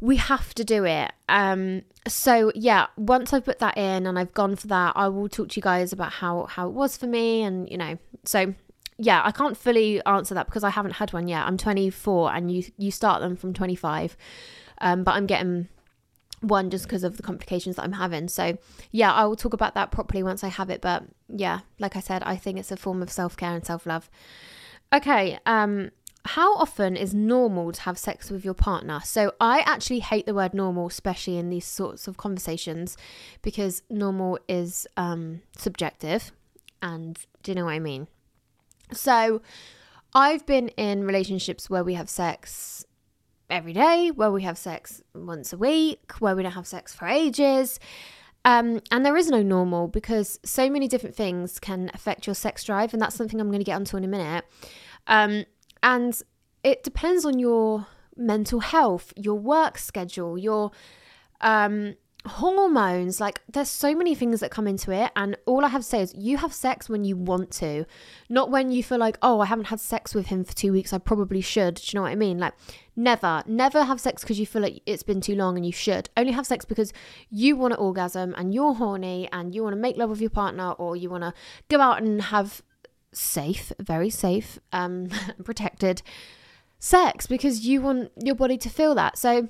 [0.00, 1.12] we have to do it.
[1.28, 5.28] Um, so yeah, once I've put that in and I've gone for that, I will
[5.28, 8.54] talk to you guys about how how it was for me, and you know, so
[8.98, 11.46] yeah, I can't fully answer that because I haven't had one yet.
[11.46, 14.16] I'm 24 and you you start them from 25.
[14.80, 15.68] Um, but I'm getting
[16.42, 18.28] one just because of the complications that I'm having.
[18.28, 18.58] So,
[18.90, 22.00] yeah, I will talk about that properly once I have it, but yeah, like I
[22.00, 24.10] said, I think it's a form of self-care and self-love.
[24.92, 25.90] Okay, um
[26.24, 29.00] how often is normal to have sex with your partner?
[29.04, 32.96] So, I actually hate the word normal, especially in these sorts of conversations,
[33.42, 36.30] because normal is um, subjective.
[36.80, 38.06] And do you know what I mean?
[38.92, 39.42] So,
[40.14, 42.84] I've been in relationships where we have sex
[43.52, 47.06] every day, where we have sex once a week, where we don't have sex for
[47.06, 47.78] ages.
[48.44, 52.64] Um, and there is no normal because so many different things can affect your sex
[52.64, 54.44] drive, and that's something I'm going to get onto in a minute.
[55.06, 55.44] Um,
[55.82, 56.20] and
[56.64, 57.86] it depends on your
[58.16, 60.72] mental health, your work schedule, your
[61.40, 65.80] um, hormones like there's so many things that come into it and all i have
[65.80, 67.84] to say is you have sex when you want to
[68.28, 70.92] not when you feel like oh i haven't had sex with him for two weeks
[70.92, 71.74] i probably should.
[71.74, 72.38] Do you know what i mean?
[72.38, 72.54] Like
[72.96, 76.08] never never have sex because you feel like it's been too long and you should.
[76.16, 76.92] Only have sex because
[77.30, 80.30] you want to orgasm and you're horny and you want to make love with your
[80.30, 81.34] partner or you want to
[81.68, 82.62] go out and have
[83.12, 85.08] safe very safe um
[85.44, 86.02] protected
[86.78, 89.18] sex because you want your body to feel that.
[89.18, 89.48] So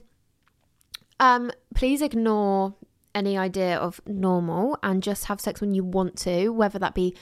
[1.23, 2.75] um, please ignore
[3.15, 7.15] any idea of normal and just have sex when you want to, whether that be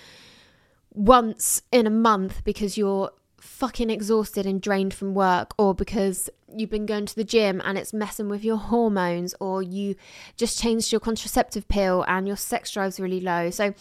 [0.95, 6.71] once in a month because you're fucking exhausted and drained from work or because you've
[6.71, 9.95] been going to the gym and it's messing with your hormones or you
[10.35, 13.51] just changed your contraceptive pill and your sex drive's really low.
[13.51, 13.75] So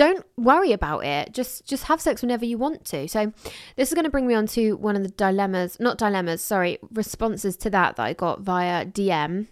[0.00, 1.34] don't worry about it.
[1.34, 3.06] Just just have sex whenever you want to.
[3.06, 3.34] So
[3.76, 6.78] this is going to bring me on to one of the dilemmas, not dilemmas, sorry,
[6.90, 9.48] responses to that that I got via DM.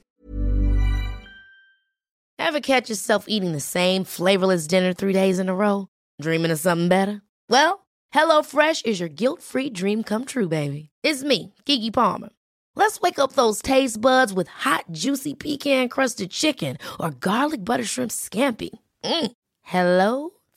[2.38, 5.88] Ever catch yourself eating the same flavorless dinner three days in a row?
[6.22, 7.20] Dreaming of something better?
[7.50, 10.88] Well, HelloFresh is your guilt-free dream come true, baby.
[11.02, 12.30] It's me, Gigi Palmer.
[12.74, 18.12] Let's wake up those taste buds with hot, juicy pecan-crusted chicken or garlic butter shrimp
[18.12, 18.70] scampi.
[19.04, 19.32] Mm.
[19.62, 20.37] Hello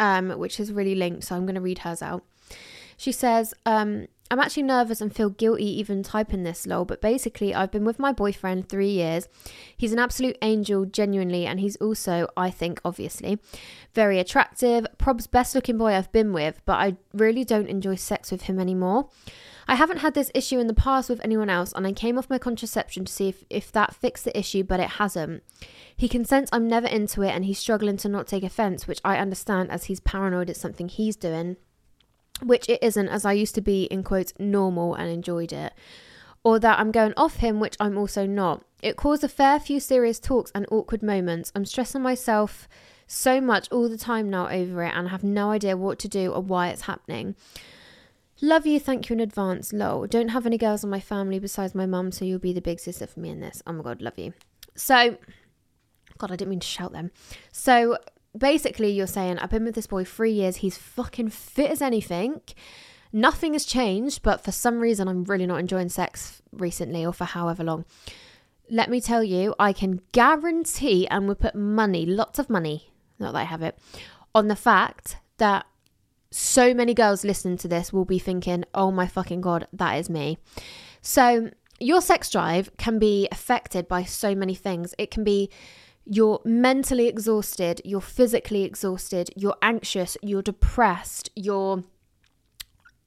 [0.00, 1.22] Um, which is really linked.
[1.24, 2.24] So I'm going to read hers out.
[2.96, 7.52] She says, um, I'm actually nervous and feel guilty even typing this lol, but basically,
[7.52, 9.28] I've been with my boyfriend three years.
[9.76, 13.40] He's an absolute angel, genuinely, and he's also, I think, obviously,
[13.92, 14.86] very attractive.
[14.98, 18.60] Prob's best looking boy I've been with, but I really don't enjoy sex with him
[18.60, 19.08] anymore.
[19.66, 22.30] I haven't had this issue in the past with anyone else, and I came off
[22.30, 25.42] my contraception to see if, if that fixed the issue, but it hasn't.
[25.96, 29.00] He can sense I'm never into it, and he's struggling to not take offense, which
[29.04, 31.56] I understand as he's paranoid it's something he's doing
[32.42, 35.72] which it isn't, as I used to be, in quotes, normal and enjoyed it.
[36.42, 38.64] Or that I'm going off him, which I'm also not.
[38.82, 41.52] It caused a fair few serious talks and awkward moments.
[41.54, 42.66] I'm stressing myself
[43.06, 46.32] so much all the time now over it and have no idea what to do
[46.32, 47.34] or why it's happening.
[48.40, 49.72] Love you, thank you in advance.
[49.72, 50.06] Lol.
[50.06, 52.80] Don't have any girls in my family besides my mum, so you'll be the big
[52.80, 53.62] sister for me in this.
[53.66, 54.32] Oh my god, love you.
[54.74, 55.18] So,
[56.16, 57.10] God, I didn't mean to shout them.
[57.52, 57.98] So,
[58.36, 60.56] basically you're saying I've been with this boy three years.
[60.56, 62.40] He's fucking fit as anything.
[63.12, 67.24] Nothing has changed, but for some reason I'm really not enjoying sex recently or for
[67.24, 67.84] however long.
[68.70, 73.32] Let me tell you, I can guarantee and we put money, lots of money, not
[73.32, 73.76] that I have it,
[74.32, 75.66] on the fact that
[76.30, 80.08] so many girls listening to this will be thinking, oh my fucking god, that is
[80.08, 80.38] me.
[81.02, 84.94] So your sex drive can be affected by so many things.
[84.98, 85.50] It can be
[86.04, 91.84] you're mentally exhausted, you're physically exhausted, you're anxious, you're depressed, you're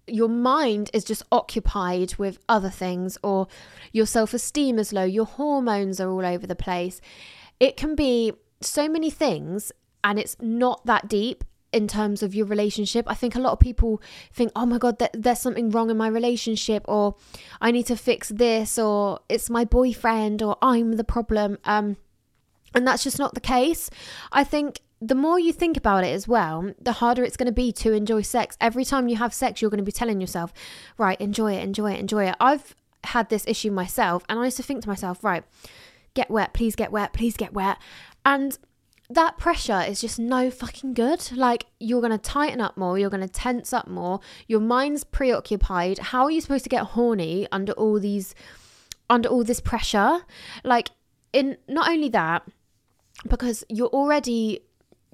[0.05, 3.47] your mind is just occupied with other things or
[3.93, 6.99] your self-esteem is low, your hormones are all over the place.
[7.57, 9.71] It can be so many things
[10.03, 13.05] and it's not that deep in terms of your relationship.
[13.09, 14.01] I think a lot of people
[14.31, 17.15] think, oh my God, there's something wrong in my relationship, or
[17.59, 21.57] I need to fix this, or it's my boyfriend, or I'm the problem.
[21.65, 21.97] Um,
[22.73, 23.89] and that's just not the case.
[24.31, 27.51] I think the more you think about it as well, the harder it's going to
[27.51, 28.57] be to enjoy sex.
[28.61, 30.53] Every time you have sex, you're going to be telling yourself,
[30.97, 32.35] right, enjoy it, enjoy it, enjoy it.
[32.39, 35.43] I've had this issue myself, and I used to think to myself, right,
[36.13, 37.77] get wet, please get wet, please get wet.
[38.23, 38.57] And
[39.09, 41.29] that pressure is just no fucking good.
[41.35, 45.03] Like, you're going to tighten up more, you're going to tense up more, your mind's
[45.03, 45.99] preoccupied.
[45.99, 48.33] How are you supposed to get horny under all these,
[49.09, 50.21] under all this pressure?
[50.63, 50.91] Like,
[51.33, 52.47] in not only that,
[53.27, 54.61] because you're already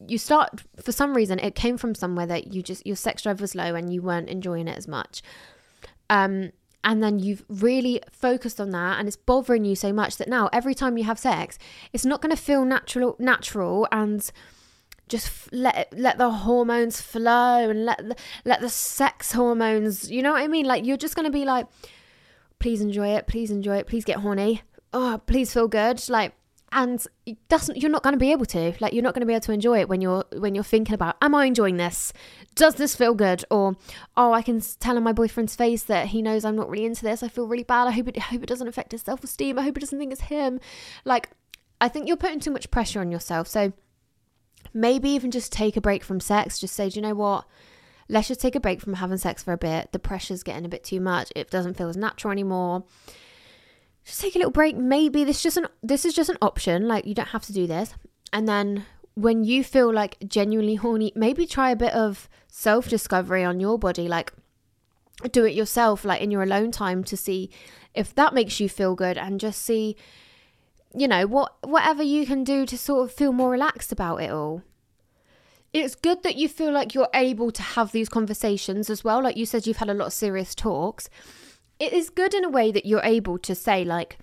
[0.07, 3.41] you start for some reason it came from somewhere that you just your sex drive
[3.41, 5.22] was low and you weren't enjoying it as much.
[6.10, 6.51] Um
[6.84, 10.49] and then you've really focused on that and it's bothering you so much that now
[10.53, 11.60] every time you have sex
[11.91, 14.32] it's not going to feel natural natural and
[15.10, 20.22] just f- let let the hormones flow and let the, let the sex hormones you
[20.22, 20.66] know what i mean?
[20.66, 21.68] Like you're just going to be like
[22.60, 24.62] please enjoy it please enjoy it please get horny.
[24.93, 26.01] Oh please feel good.
[26.07, 26.34] Like
[26.72, 27.05] and
[27.47, 29.41] that's you're not going to be able to like you're not going to be able
[29.41, 32.13] to enjoy it when you're when you're thinking about am i enjoying this?
[32.55, 33.43] Does this feel good?
[33.49, 33.76] Or
[34.15, 37.03] oh i can tell on my boyfriend's face that he knows i'm not really into
[37.03, 37.24] this.
[37.24, 37.88] I feel really bad.
[37.88, 39.57] I hope it I hope it doesn't affect his self-esteem.
[39.57, 40.59] I hope it doesn't think it's him.
[41.05, 41.32] Like
[41.82, 43.47] i think you're putting too much pressure on yourself.
[43.47, 43.74] So
[44.74, 46.59] maybe even just take a break from sex.
[46.59, 47.45] Just say do you know what?
[48.11, 49.91] Let's just take a break from having sex for a bit.
[49.91, 51.32] The pressure's getting a bit too much.
[51.36, 52.84] It doesn't feel as natural anymore
[54.10, 54.76] just take a little break.
[54.76, 56.88] Maybe this just an this is just an option.
[56.88, 57.93] Like you don't have to do this.
[58.34, 63.43] And then when you feel like genuinely horny, maybe try a bit of self discovery
[63.43, 64.07] on your body.
[64.07, 64.34] Like
[65.32, 67.51] do it yourself, like in your alone time, to see
[67.93, 69.95] if that makes you feel good, and just see,
[70.95, 74.32] you know, what whatever you can do to sort of feel more relaxed about it
[74.32, 74.64] all.
[75.72, 79.22] It's good that you feel like you're able to have these conversations as well.
[79.22, 81.10] Like you said, you've had a lot of serious talks
[81.80, 84.17] it is good in a way that you're able to say like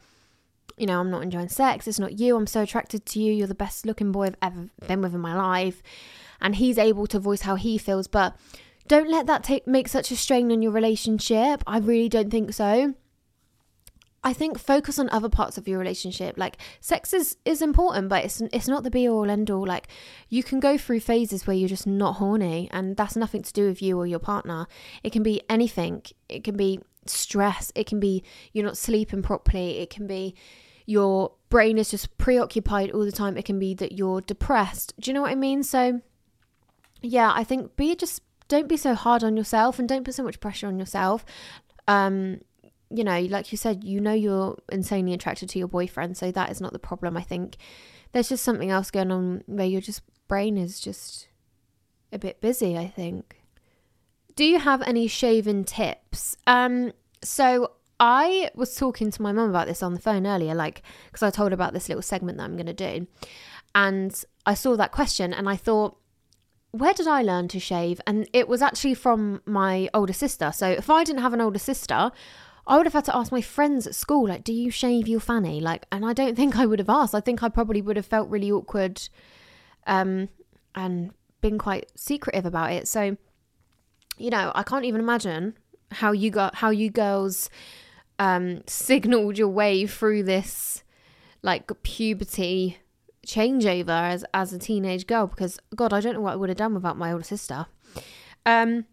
[0.77, 3.47] you know i'm not enjoying sex it's not you i'm so attracted to you you're
[3.47, 5.83] the best looking boy i've ever been with in my life
[6.41, 8.37] and he's able to voice how he feels but
[8.87, 12.53] don't let that take make such a strain on your relationship i really don't think
[12.53, 12.95] so
[14.27, 16.37] I think focus on other parts of your relationship.
[16.37, 19.65] Like sex is is important, but it's it's not the be all end all.
[19.65, 19.87] Like
[20.29, 23.69] you can go through phases where you're just not horny, and that's nothing to do
[23.69, 24.67] with you or your partner.
[25.05, 26.03] It can be anything.
[26.29, 26.81] It can be
[27.11, 27.73] stress.
[27.75, 29.79] It can be you're not sleeping properly.
[29.79, 30.35] It can be
[30.87, 33.37] your brain is just preoccupied all the time.
[33.37, 34.95] It can be that you're depressed.
[35.01, 35.63] Do you know what I mean?
[35.63, 36.01] So,
[37.03, 40.23] yeah, I think be just don't be so hard on yourself and don't put so
[40.23, 41.25] much pressure on yourself.
[41.89, 42.41] Um,
[42.89, 46.51] you know, like you said, you know you're insanely attracted to your boyfriend, so that
[46.51, 47.17] is not the problem.
[47.17, 47.57] I think
[48.13, 51.29] there's just something else going on where your just brain is just
[52.13, 53.43] a bit busy, I think.
[54.37, 56.37] Do you have any shaving tips?
[56.47, 60.83] Um, so I was talking to my mum about this on the phone earlier, like
[61.07, 63.07] because I told her about this little segment that I'm going to do,
[63.75, 65.97] and I saw that question and I thought,
[66.73, 68.01] where did I learn to shave?
[68.07, 70.53] And it was actually from my older sister.
[70.53, 72.13] So if I didn't have an older sister,
[72.67, 75.21] I would have had to ask my friends at school, like, do you shave your
[75.21, 75.61] fanny?
[75.61, 77.15] Like, and I don't think I would have asked.
[77.15, 79.09] I think I probably would have felt really awkward,
[79.87, 80.29] um,
[80.75, 82.89] and been quite secretive about it.
[82.89, 83.17] So
[84.19, 85.57] you know, I can't even imagine
[85.93, 87.49] how you got how you girls
[88.19, 90.83] um signaled your way through this
[91.43, 92.79] like puberty
[93.27, 96.59] changeover as as a teenage girl because god I don't know what I would have
[96.59, 97.67] done without my older sister.
[98.45, 98.87] Um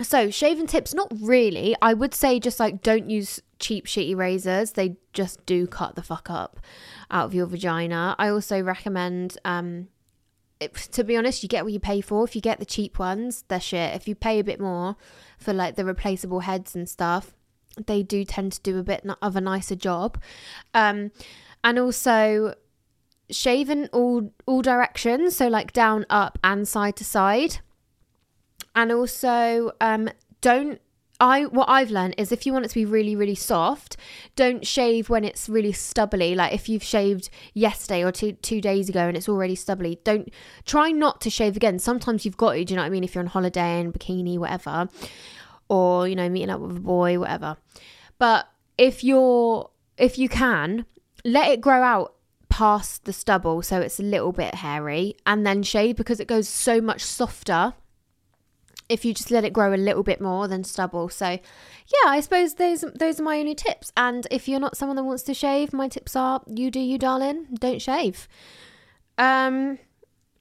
[0.00, 1.74] so shaving tips not really.
[1.82, 4.72] I would say just like don't use cheap shitty razors.
[4.72, 6.60] They just do cut the fuck up
[7.10, 8.14] out of your vagina.
[8.18, 9.88] I also recommend um
[10.60, 12.24] it, to be honest, you get what you pay for.
[12.24, 13.94] If you get the cheap ones, they're shit.
[13.94, 14.96] If you pay a bit more
[15.38, 17.34] for like the replaceable heads and stuff,
[17.86, 20.20] they do tend to do a bit of a nicer job.
[20.74, 21.12] Um,
[21.62, 22.54] and also
[23.30, 27.58] shaving all all directions, so like down, up, and side to side.
[28.74, 30.08] And also, um,
[30.40, 30.80] don't
[31.20, 33.96] I what I've learned is if you want it to be really really soft,
[34.36, 36.34] don't shave when it's really stubbly.
[36.34, 40.32] Like if you've shaved yesterday or two two days ago and it's already stubbly, don't
[40.64, 41.78] try not to shave again.
[41.78, 42.64] Sometimes you've got to.
[42.64, 43.04] Do you know what I mean?
[43.04, 44.88] If you're on holiday in bikini, whatever,
[45.68, 47.56] or you know meeting up with a boy, whatever.
[48.18, 50.86] But if you're if you can
[51.24, 52.14] let it grow out
[52.48, 56.48] past the stubble so it's a little bit hairy and then shave because it goes
[56.48, 57.74] so much softer
[58.88, 61.08] if you just let it grow a little bit more than stubble.
[61.08, 63.92] So, yeah, I suppose those those are my only tips.
[63.96, 66.98] And if you're not someone that wants to shave, my tips are you do you,
[66.98, 67.46] darling.
[67.54, 68.28] Don't shave.
[69.16, 69.78] Um,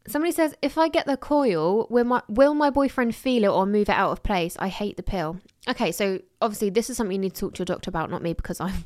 [0.07, 3.65] somebody says if I get the coil, will my will my boyfriend feel it or
[3.65, 4.55] move it out of place?
[4.59, 5.39] I hate the pill.
[5.67, 8.23] Okay, so obviously this is something you need to talk to your doctor about, not
[8.23, 8.85] me, because I'm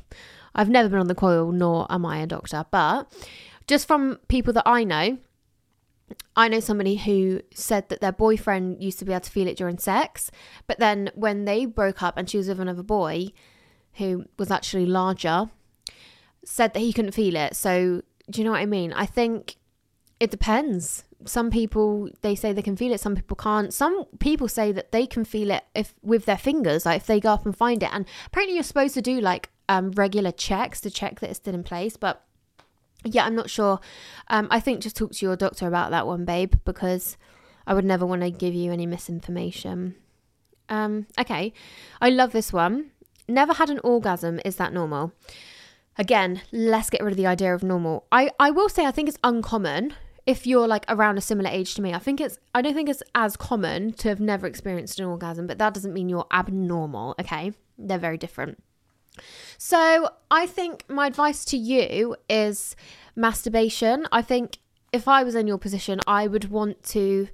[0.54, 2.66] I've never been on the coil, nor am I a doctor.
[2.70, 3.10] But
[3.66, 5.18] just from people that I know
[6.34, 9.56] I know somebody who said that their boyfriend used to be able to feel it
[9.56, 10.30] during sex,
[10.66, 13.28] but then when they broke up and she was with another boy
[13.94, 15.50] who was actually larger,
[16.44, 17.54] said that he couldn't feel it.
[17.54, 18.92] So, do you know what I mean?
[18.92, 19.56] I think
[20.20, 21.04] it depends.
[21.24, 23.72] Some people they say they can feel it, some people can't.
[23.72, 27.20] Some people say that they can feel it if with their fingers, like if they
[27.20, 27.90] go up and find it.
[27.92, 31.54] And apparently you're supposed to do like um, regular checks to check that it's still
[31.54, 32.24] in place, but
[33.04, 33.80] yeah, I'm not sure.
[34.28, 37.16] Um, I think just talk to your doctor about that one, babe, because
[37.66, 39.94] I would never want to give you any misinformation.
[40.68, 41.52] Um, okay,
[42.00, 42.90] I love this one.
[43.28, 44.40] Never had an orgasm.
[44.44, 45.12] Is that normal?
[45.98, 48.06] Again, let's get rid of the idea of normal.
[48.10, 49.94] I, I will say I think it's uncommon.
[50.26, 51.92] if you're like around a similar age to me.
[51.92, 55.46] I think it's I don't think it's as common to have never experienced an orgasm,
[55.46, 57.52] but that doesn't mean you're abnormal, okay?
[57.78, 58.62] They're very different.
[59.58, 62.76] So, I think my advice to you is
[63.14, 64.06] masturbation.
[64.10, 64.58] I think
[64.92, 67.28] if I was in your position, I would want to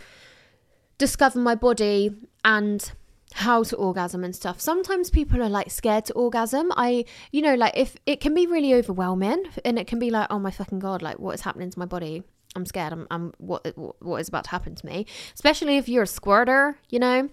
[0.99, 2.11] discover my body
[2.45, 2.93] and
[3.35, 4.61] how to orgasm and stuff.
[4.61, 6.73] Sometimes people are like scared to orgasm.
[6.77, 10.29] I, you know, like if it can be really overwhelming and it can be like,
[10.31, 12.23] oh my fucking god, like what is happening to my body?
[12.57, 12.93] I'm scared.
[12.93, 13.67] I'm, I'm what
[14.01, 15.07] what is about to happen to me?
[15.35, 17.29] Especially if you're a squirter, you know.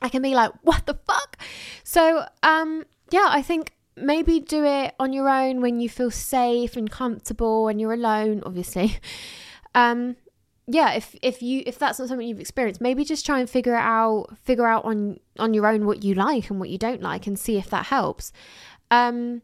[0.00, 1.38] I can be like, what the fuck?
[1.82, 6.76] So, um, yeah, I think maybe do it on your own when you feel safe
[6.76, 8.98] and comfortable and you're alone, obviously.
[9.74, 10.16] Um,
[10.66, 13.74] yeah, if if you if that's not something you've experienced, maybe just try and figure
[13.74, 17.00] it out, figure out on on your own what you like and what you don't
[17.00, 18.32] like, and see if that helps.
[18.90, 19.42] Um,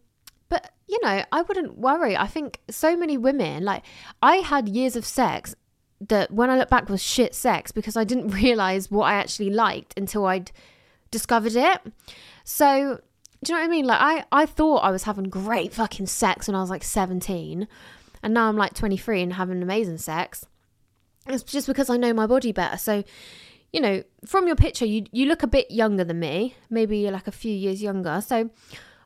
[0.48, 2.16] but you know, I wouldn't worry.
[2.16, 3.84] I think so many women, like
[4.22, 5.54] I had years of sex
[6.00, 9.50] that when I look back was shit sex because I didn't realize what I actually
[9.50, 10.50] liked until I'd
[11.10, 11.80] discovered it.
[12.44, 13.00] So
[13.44, 13.86] do you know what I mean?
[13.86, 17.68] Like I, I thought I was having great fucking sex when I was like 17
[18.22, 20.46] and now I'm like 23 and having amazing sex.
[21.26, 22.78] It's just because I know my body better.
[22.78, 23.04] So,
[23.72, 26.54] you know, from your picture, you you look a bit younger than me.
[26.70, 28.20] Maybe you're like a few years younger.
[28.20, 28.50] So,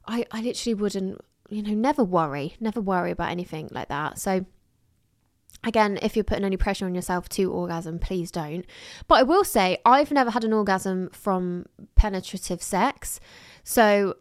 [0.07, 4.19] I I literally wouldn't, you know, never worry, never worry about anything like that.
[4.19, 4.45] So,
[5.65, 8.67] again, if you're putting any pressure on yourself to orgasm, please don't.
[9.07, 11.67] But I will say, I've never had an orgasm from
[11.97, 13.21] penetrative sex.
[13.65, 14.17] So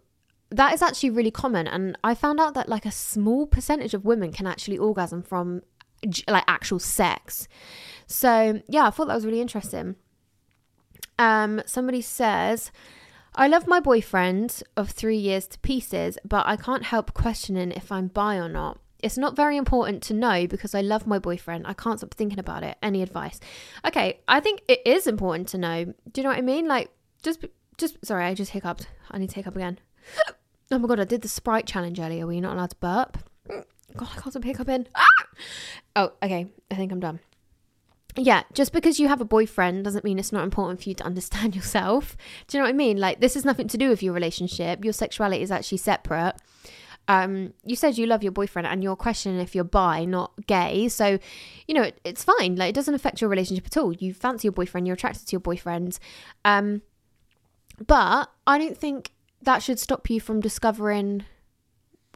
[0.50, 4.06] that is actually really common and i found out that like a small percentage of
[4.06, 5.62] women can actually orgasm from
[6.28, 7.48] like actual sex
[8.06, 9.96] so yeah i thought that was really interesting
[11.20, 12.72] um somebody says
[13.36, 17.92] i love my boyfriend of three years to pieces but i can't help questioning if
[17.92, 21.68] i'm bi or not it's not very important to know because I love my boyfriend.
[21.68, 22.78] I can't stop thinking about it.
[22.82, 23.40] Any advice?
[23.86, 25.86] Okay, I think it is important to know.
[25.86, 26.68] Do you know what I mean?
[26.68, 26.90] Like,
[27.22, 27.46] just,
[27.78, 28.88] just, sorry, I just hiccuped.
[29.12, 29.80] I need to hiccup again.
[30.70, 33.20] Oh my god, I did the Sprite challenge earlier where you're not allowed to burp.
[33.48, 34.86] God, I can't stop hiccuping.
[34.96, 35.06] Ah!
[35.96, 36.48] Oh, okay.
[36.70, 37.22] I think I'm done.
[38.18, 41.04] Yeah, just because you have a boyfriend doesn't mean it's not important for you to
[41.04, 42.18] understand yourself.
[42.48, 42.98] Do you know what I mean?
[42.98, 44.84] Like, this has nothing to do with your relationship.
[44.84, 46.34] Your sexuality is actually separate.
[47.08, 50.90] Um, you said you love your boyfriend and you're questioning if you're bi, not gay.
[50.90, 51.20] So,
[51.68, 52.56] you know, it, it's fine.
[52.56, 53.94] Like, it doesn't affect your relationship at all.
[53.94, 56.00] You fancy your boyfriend, you're attracted to your boyfriend.
[56.44, 56.82] Um,
[57.86, 59.12] but I don't think
[59.42, 61.26] that should stop you from discovering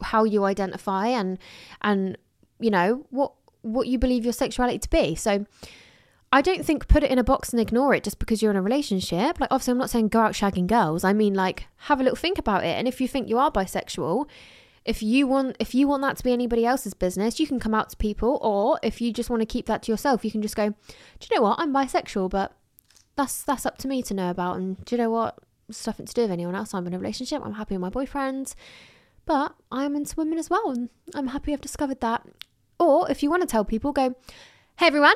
[0.02, 1.38] how you identify and
[1.80, 2.18] and
[2.58, 5.14] you know what what you believe your sexuality to be.
[5.14, 5.46] So
[6.32, 8.56] I don't think put it in a box and ignore it just because you're in
[8.56, 9.38] a relationship.
[9.38, 11.04] Like obviously I'm not saying go out shagging girls.
[11.04, 12.76] I mean like have a little think about it.
[12.76, 14.26] And if you think you are bisexual,
[14.84, 17.74] if you want if you want that to be anybody else's business, you can come
[17.74, 20.42] out to people or if you just want to keep that to yourself, you can
[20.42, 21.60] just go, "Do you know what?
[21.60, 22.56] I'm bisexual, but
[23.14, 25.38] that's that's up to me to know about and do you know what?
[25.86, 26.74] Nothing to do with anyone else.
[26.74, 27.42] I'm in a relationship.
[27.44, 28.54] I'm happy with my boyfriend,
[29.24, 32.26] but I'm into women as well, and I'm happy I've discovered that.
[32.78, 34.14] Or if you want to tell people, go,
[34.78, 35.14] "Hey everyone,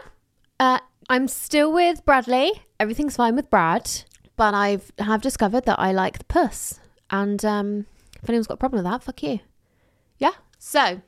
[0.58, 2.52] uh, I'm still with Bradley.
[2.80, 3.90] Everything's fine with Brad,
[4.36, 6.80] but I've have discovered that I like the puss.
[7.10, 7.86] And um,
[8.22, 9.40] if anyone's got a problem with that, fuck you.
[10.18, 10.32] Yeah.
[10.58, 11.02] So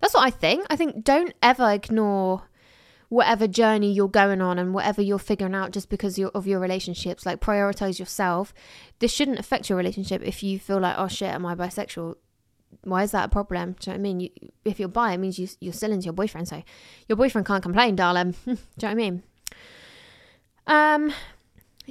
[0.00, 0.66] that's what I think.
[0.68, 2.42] I think don't ever ignore
[3.08, 7.26] whatever journey you're going on and whatever you're figuring out just because of your relationships
[7.26, 8.54] like prioritize yourself.
[8.98, 12.16] This shouldn't affect your relationship if you feel like oh shit am i bisexual?
[12.82, 13.76] Why is that a problem?
[13.78, 14.20] Do you know what i mean?
[14.20, 14.30] You,
[14.64, 16.62] if you're bi it means you, you're still into your boyfriend so
[17.08, 18.34] your boyfriend can't complain darling.
[18.44, 19.22] Do you know what i mean?
[20.66, 21.12] Um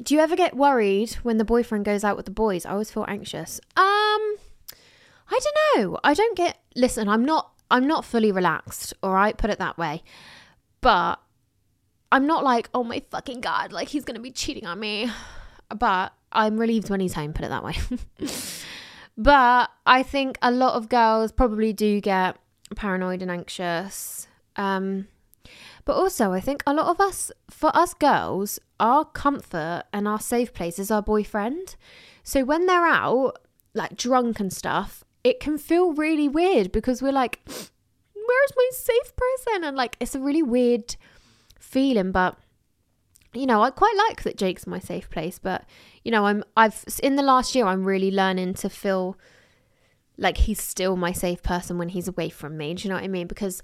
[0.01, 2.66] do you ever get worried when the boyfriend goes out with the boys?
[2.66, 3.59] I always feel anxious.
[3.78, 4.36] Um
[5.30, 5.99] i don't know.
[6.03, 9.38] I don't get listen i'm not i'm not fully relaxed all right?
[9.38, 10.03] Put it that way
[10.84, 11.20] but
[12.12, 15.10] I'm not like, oh my fucking God, like he's going to be cheating on me.
[15.76, 17.76] But I'm relieved when he's home, put it that way.
[19.18, 22.38] but I think a lot of girls probably do get
[22.76, 24.28] paranoid and anxious.
[24.56, 25.08] Um,
[25.86, 30.20] but also, I think a lot of us, for us girls, our comfort and our
[30.20, 31.76] safe place is our boyfriend.
[32.24, 33.40] So when they're out,
[33.74, 37.40] like drunk and stuff, it can feel really weird because we're like,
[38.34, 39.64] where's my safe person?
[39.64, 40.96] And like, it's a really weird
[41.60, 42.38] feeling, but
[43.34, 45.66] you know, I quite like that Jake's my safe place, but
[46.04, 49.18] you know, I'm I've in the last year I'm really learning to feel
[50.18, 52.74] like he's still my safe person when he's away from me.
[52.76, 53.28] Do you know what I mean?
[53.28, 53.64] Because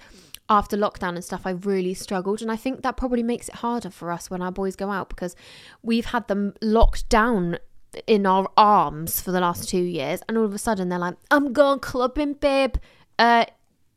[0.49, 3.91] after lockdown and stuff, I really struggled, and I think that probably makes it harder
[3.91, 5.35] for us when our boys go out because
[5.83, 7.59] we've had them locked down
[8.07, 11.17] in our arms for the last two years, and all of a sudden they're like,
[11.29, 12.75] "I'm going clubbing, babe."
[13.19, 13.45] Uh,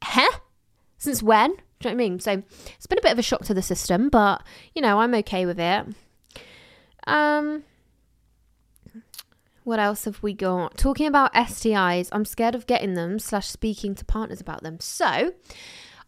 [0.04, 0.38] huh?
[1.02, 1.50] Since when?
[1.50, 2.20] Do you know what I mean?
[2.20, 2.42] So
[2.76, 4.40] it's been a bit of a shock to the system, but
[4.72, 5.84] you know, I'm okay with it.
[7.08, 7.64] Um,
[9.64, 10.78] what else have we got?
[10.78, 14.78] Talking about STIs, I'm scared of getting them slash speaking to partners about them.
[14.78, 15.32] So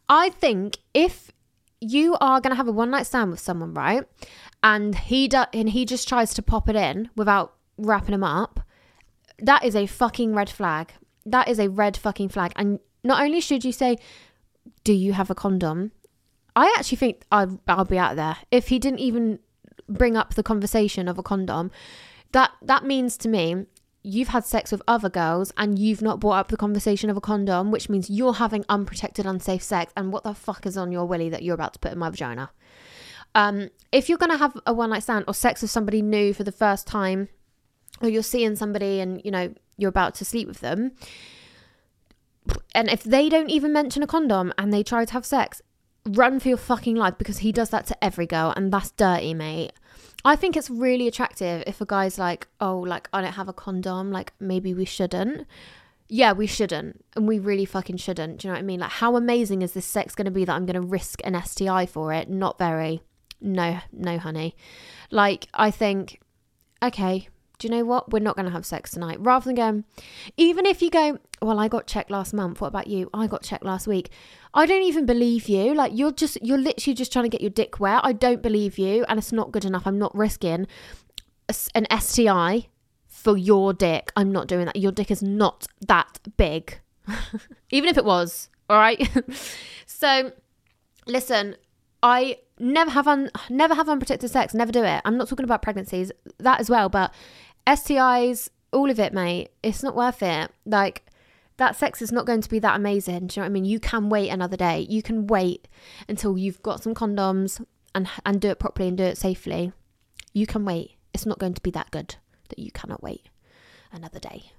[0.09, 1.32] I think if
[1.80, 4.05] you are going to have a one night stand with someone, right?
[4.62, 8.61] And he do- and he just tries to pop it in without wrapping him up,
[9.40, 10.92] that is a fucking red flag.
[11.26, 12.53] That is a red fucking flag.
[12.55, 13.99] And not only should you say,
[14.85, 15.93] "Do you have a condom?"
[16.57, 19.41] I actually think I'll, I'll be out there if he didn't even
[19.89, 21.70] bring up the conversation of a condom.
[22.32, 23.66] That that means to me
[24.05, 27.20] you've had sex with other girls and you've not brought up the conversation of a
[27.22, 29.93] condom, which means you're having unprotected, unsafe sex.
[29.97, 32.11] And what the fuck is on your willy that you're about to put in my
[32.11, 32.51] vagina?
[33.35, 36.45] Um, if you're gonna have a one night stand or sex with somebody new for
[36.45, 37.28] the first time,
[38.03, 40.93] or you're seeing somebody and you know you're about to sleep with them,
[42.74, 45.62] and if they don't even mention a condom and they try to have sex,
[46.07, 49.34] run for your fucking life because he does that to every girl and that's dirty,
[49.34, 49.72] mate.
[50.24, 53.53] I think it's really attractive if a guy's like, oh, like, I don't have a
[53.53, 55.47] condom, like, maybe we shouldn't.
[56.09, 57.05] Yeah, we shouldn't.
[57.14, 58.38] And we really fucking shouldn't.
[58.38, 58.80] Do you know what I mean?
[58.80, 61.40] Like, how amazing is this sex going to be that I'm going to risk an
[61.42, 62.30] STI for it?
[62.30, 63.03] Not very.
[63.40, 64.57] No, no, honey.
[65.11, 66.20] Like, I think,
[66.82, 67.28] okay,
[67.65, 68.12] you know what?
[68.12, 69.19] We're not going to have sex tonight.
[69.21, 69.85] Rather than going,
[70.37, 72.61] even if you go, well, I got checked last month.
[72.61, 73.11] What about you?
[73.12, 74.11] I got checked last week.
[74.53, 75.75] I don't even believe you.
[75.75, 78.01] Like, you're just, you're literally just trying to get your dick wet.
[78.05, 79.05] I don't believe you.
[79.09, 79.87] And it's not good enough.
[79.87, 80.67] I'm not risking
[81.75, 82.69] an STI
[83.07, 84.12] for your dick.
[84.17, 84.77] I'm not doing that.
[84.77, 86.81] Your dick is not that big.
[87.71, 88.49] even if it was.
[88.69, 89.09] All right.
[89.87, 90.33] so,
[91.07, 91.57] listen,
[92.03, 94.55] I never have un never have unprotected sex.
[94.55, 95.03] Never do it.
[95.05, 97.12] I'm not talking about pregnancies, that as well, but
[97.67, 99.51] STIs, all of it, mate.
[99.62, 100.51] It's not worth it.
[100.65, 101.07] Like
[101.57, 103.29] that sex is not going to be that amazing.
[103.29, 103.65] Do you know what I mean?
[103.65, 104.87] You can wait another day.
[104.89, 105.69] You can wait
[106.09, 109.73] until you've got some condoms and and do it properly and do it safely.
[110.33, 110.97] You can wait.
[111.12, 112.17] It's not going to be that good
[112.49, 113.29] that you cannot wait
[113.93, 114.53] another day.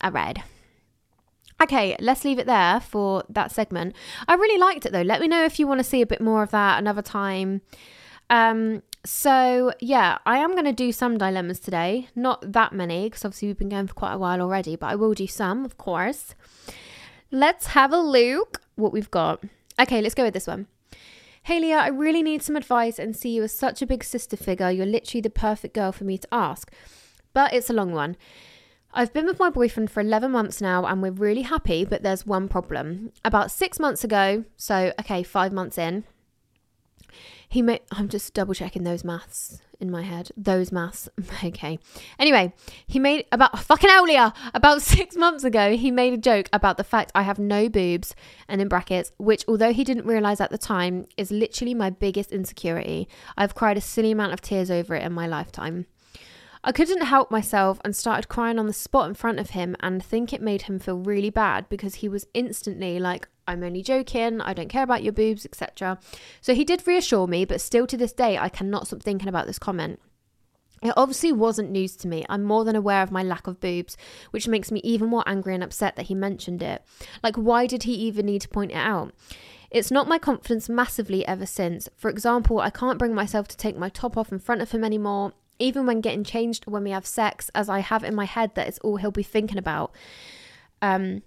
[0.00, 0.42] I read.
[1.62, 3.96] Okay, let's leave it there for that segment.
[4.28, 5.00] I really liked it though.
[5.00, 7.62] Let me know if you want to see a bit more of that another time.
[8.28, 12.08] Um, so yeah, I am going to do some dilemmas today.
[12.14, 14.96] Not that many because obviously we've been going for quite a while already, but I
[14.96, 16.34] will do some, of course.
[17.30, 19.42] Let's have a look what we've got.
[19.78, 20.66] Okay, let's go with this one.
[21.44, 24.36] Hey Leah, I really need some advice and see you as such a big sister
[24.36, 24.70] figure.
[24.70, 26.72] You're literally the perfect girl for me to ask.
[27.32, 28.16] But it's a long one.
[28.92, 32.26] I've been with my boyfriend for 11 months now and we're really happy, but there's
[32.26, 33.12] one problem.
[33.24, 36.04] About six months ago, so okay, five months in,
[37.48, 40.30] he made, I'm just double checking those maths in my head.
[40.36, 41.08] Those maths.
[41.44, 41.78] Okay.
[42.18, 42.52] Anyway,
[42.86, 44.32] he made about fucking Aulia.
[44.54, 48.14] About six months ago, he made a joke about the fact I have no boobs,
[48.48, 52.32] and in brackets, which although he didn't realize at the time, is literally my biggest
[52.32, 53.06] insecurity.
[53.36, 55.86] I've cried a silly amount of tears over it in my lifetime.
[56.64, 60.02] I couldn't help myself and started crying on the spot in front of him and
[60.02, 64.40] think it made him feel really bad because he was instantly like, I'm only joking,
[64.40, 65.98] I don't care about your boobs, etc.
[66.40, 69.46] So he did reassure me, but still to this day, I cannot stop thinking about
[69.46, 70.00] this comment.
[70.82, 72.26] It obviously wasn't news to me.
[72.28, 73.96] I'm more than aware of my lack of boobs,
[74.30, 76.82] which makes me even more angry and upset that he mentioned it.
[77.22, 79.14] Like, why did he even need to point it out?
[79.70, 81.88] It's not my confidence massively ever since.
[81.96, 84.84] For example, I can't bring myself to take my top off in front of him
[84.84, 88.54] anymore even when getting changed when we have sex, as I have in my head
[88.54, 89.92] that it's all he'll be thinking about.
[90.82, 91.22] Um,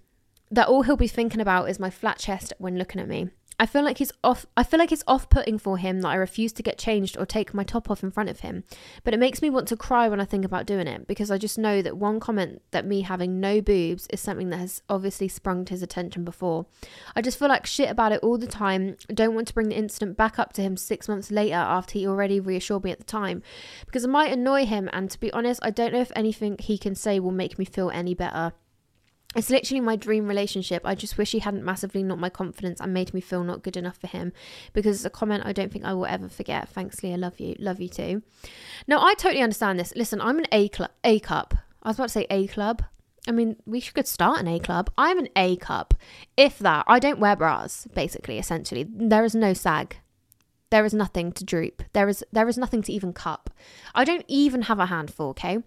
[0.50, 3.30] that all he'll be thinking about is my flat chest when looking at me.
[3.60, 6.50] I feel like he's off I feel like it's off-putting for him that I refuse
[6.54, 8.64] to get changed or take my top off in front of him.
[9.04, 11.36] But it makes me want to cry when I think about doing it because I
[11.36, 15.28] just know that one comment that me having no boobs is something that has obviously
[15.28, 16.64] sprung to his attention before.
[17.14, 18.96] I just feel like shit about it all the time.
[19.12, 22.06] don't want to bring the incident back up to him 6 months later after he
[22.06, 23.42] already reassured me at the time
[23.84, 26.78] because it might annoy him and to be honest, I don't know if anything he
[26.78, 28.54] can say will make me feel any better.
[29.36, 30.82] It's literally my dream relationship.
[30.84, 33.76] I just wish he hadn't massively knocked my confidence and made me feel not good
[33.76, 34.32] enough for him
[34.72, 36.68] because it's a comment I don't think I will ever forget.
[36.68, 37.16] Thanks, Leah.
[37.16, 37.54] Love you.
[37.60, 38.22] Love you too.
[38.88, 39.92] Now, I totally understand this.
[39.94, 40.90] Listen, I'm an A club.
[41.04, 41.54] A cup.
[41.82, 42.82] I was about to say A club.
[43.28, 44.90] I mean, we could start an A club.
[44.98, 45.94] I'm an A cup.
[46.36, 48.84] If that, I don't wear bras, basically, essentially.
[48.88, 49.98] There is no sag.
[50.70, 51.82] There is nothing to droop.
[51.92, 53.50] There is there is nothing to even cup.
[53.94, 55.58] I don't even have a handful, okay?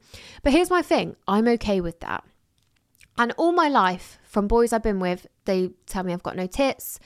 [0.43, 1.17] But here's my thing.
[1.27, 2.23] I'm okay with that.
[3.17, 6.47] And all my life, from boys I've been with, they tell me I've got no
[6.47, 6.99] tits,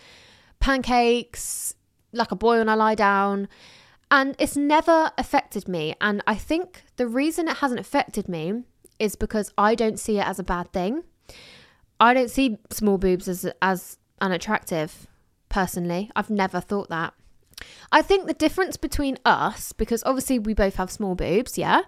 [0.60, 1.76] pancakes,
[2.14, 3.48] like a boy when I lie down.
[4.10, 5.96] And it's never affected me.
[6.00, 8.64] And I think the reason it hasn't affected me
[9.00, 11.04] is because I don't see it as a bad thing.
[12.00, 15.08] I don't see small boobs as as unattractive
[15.50, 16.10] personally.
[16.16, 17.14] I've never thought that.
[17.92, 21.82] I think the difference between us, because obviously we both have small boobs, yeah.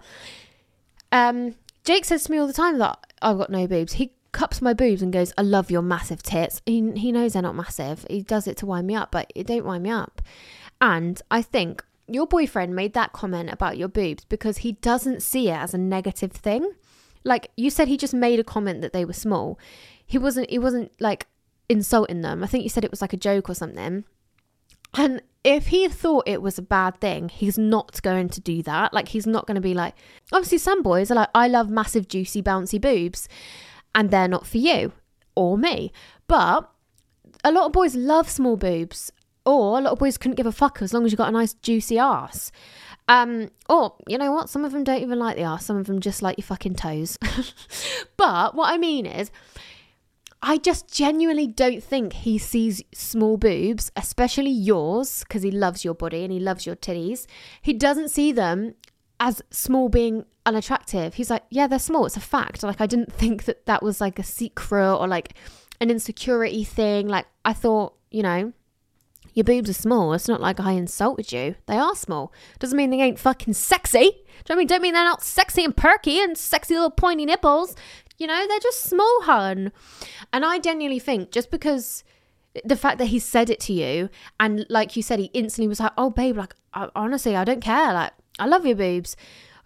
[1.12, 1.54] Um,
[1.90, 3.94] Jake says to me all the time that I've got no boobs.
[3.94, 7.42] He cups my boobs and goes, "I love your massive tits." He he knows they're
[7.42, 8.06] not massive.
[8.08, 10.22] He does it to wind me up, but it don't wind me up.
[10.80, 15.48] And I think your boyfriend made that comment about your boobs because he doesn't see
[15.48, 16.74] it as a negative thing.
[17.24, 19.58] Like you said, he just made a comment that they were small.
[20.06, 20.48] He wasn't.
[20.48, 21.26] He wasn't like
[21.68, 22.44] insulting them.
[22.44, 24.04] I think you said it was like a joke or something.
[24.94, 28.92] And if he thought it was a bad thing, he's not going to do that.
[28.92, 29.94] Like, he's not going to be like,
[30.32, 33.28] obviously, some boys are like, I love massive, juicy, bouncy boobs,
[33.94, 34.92] and they're not for you
[35.34, 35.92] or me.
[36.26, 36.70] But
[37.44, 39.10] a lot of boys love small boobs,
[39.46, 41.32] or a lot of boys couldn't give a fuck as long as you got a
[41.32, 42.52] nice, juicy ass.
[43.08, 44.48] Um, or you know what?
[44.48, 45.66] Some of them don't even like the ass.
[45.66, 47.18] Some of them just like your fucking toes.
[48.16, 49.30] but what I mean is,
[50.42, 55.94] I just genuinely don't think he sees small boobs, especially yours, because he loves your
[55.94, 57.26] body and he loves your titties.
[57.60, 58.74] He doesn't see them
[59.18, 61.14] as small being unattractive.
[61.14, 62.06] He's like, yeah, they're small.
[62.06, 62.62] It's a fact.
[62.62, 65.34] Like, I didn't think that that was like a secret or like
[65.78, 67.06] an insecurity thing.
[67.06, 68.54] Like, I thought, you know,
[69.34, 70.12] your boobs are small.
[70.14, 71.54] It's not like I insulted you.
[71.66, 72.32] They are small.
[72.58, 73.98] Doesn't mean they ain't fucking sexy.
[73.98, 74.14] Do you
[74.48, 74.66] know I mean?
[74.66, 77.76] Don't mean they're not sexy and perky and sexy little pointy nipples.
[78.20, 79.72] You know, they're just small, hun.
[80.30, 82.04] And I genuinely think just because
[82.64, 85.80] the fact that he said it to you and like you said, he instantly was
[85.80, 87.94] like, "Oh, babe, like I, honestly, I don't care.
[87.94, 89.16] Like I love your boobs."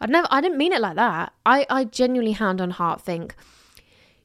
[0.01, 1.33] I never, I didn't mean it like that.
[1.45, 3.35] I, I genuinely hand on heart think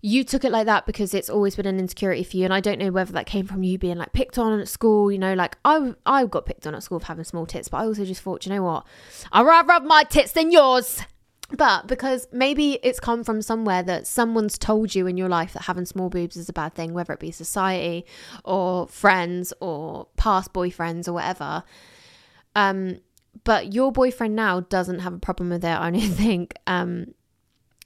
[0.01, 2.61] you took it like that because it's always been an insecurity for you and i
[2.61, 5.33] don't know whether that came from you being like picked on at school you know
[5.33, 8.05] like i i got picked on at school for having small tits but i also
[8.05, 8.85] just thought you know what
[9.33, 11.01] i'd rather have my tits than yours
[11.51, 15.63] but because maybe it's come from somewhere that someone's told you in your life that
[15.63, 18.05] having small boobs is a bad thing, whether it be society
[18.45, 21.63] or friends or past boyfriends or whatever.
[22.55, 22.99] Um,
[23.43, 25.75] but your boyfriend now doesn't have a problem with it.
[25.75, 26.53] I don't think.
[26.67, 27.13] Um,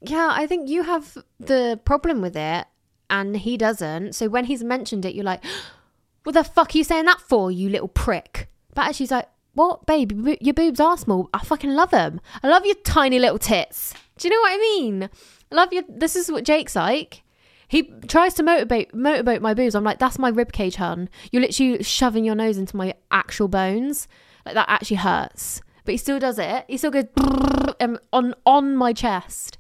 [0.02, 2.66] yeah, I think you have the problem with it,
[3.10, 4.14] and he doesn't.
[4.14, 5.44] So when he's mentioned it, you're like,
[6.24, 9.30] "What the fuck are you saying that for, you little prick?" But actually, he's like,
[9.54, 10.28] what, babe?
[10.42, 11.30] Your boobs are small.
[11.34, 12.20] I fucking love them.
[12.42, 13.94] I love your tiny little tits.
[14.18, 15.10] Do you know what I mean?
[15.52, 15.84] I love your.
[15.88, 17.24] This is what Jake's like.
[17.68, 19.76] He tries to motivate motivate my boobs.
[19.76, 21.10] I'm like, that's my rib cage, hun.
[21.32, 24.08] You're literally shoving your nose into my actual bones.
[24.46, 25.62] Like that actually hurts.
[25.86, 26.66] But he still does it.
[26.68, 27.06] He still goes
[28.14, 29.58] on on my chest.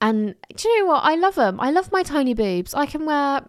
[0.00, 1.04] And do you know what?
[1.04, 1.60] I love them.
[1.60, 2.72] I love my tiny boobs.
[2.72, 3.46] I can wear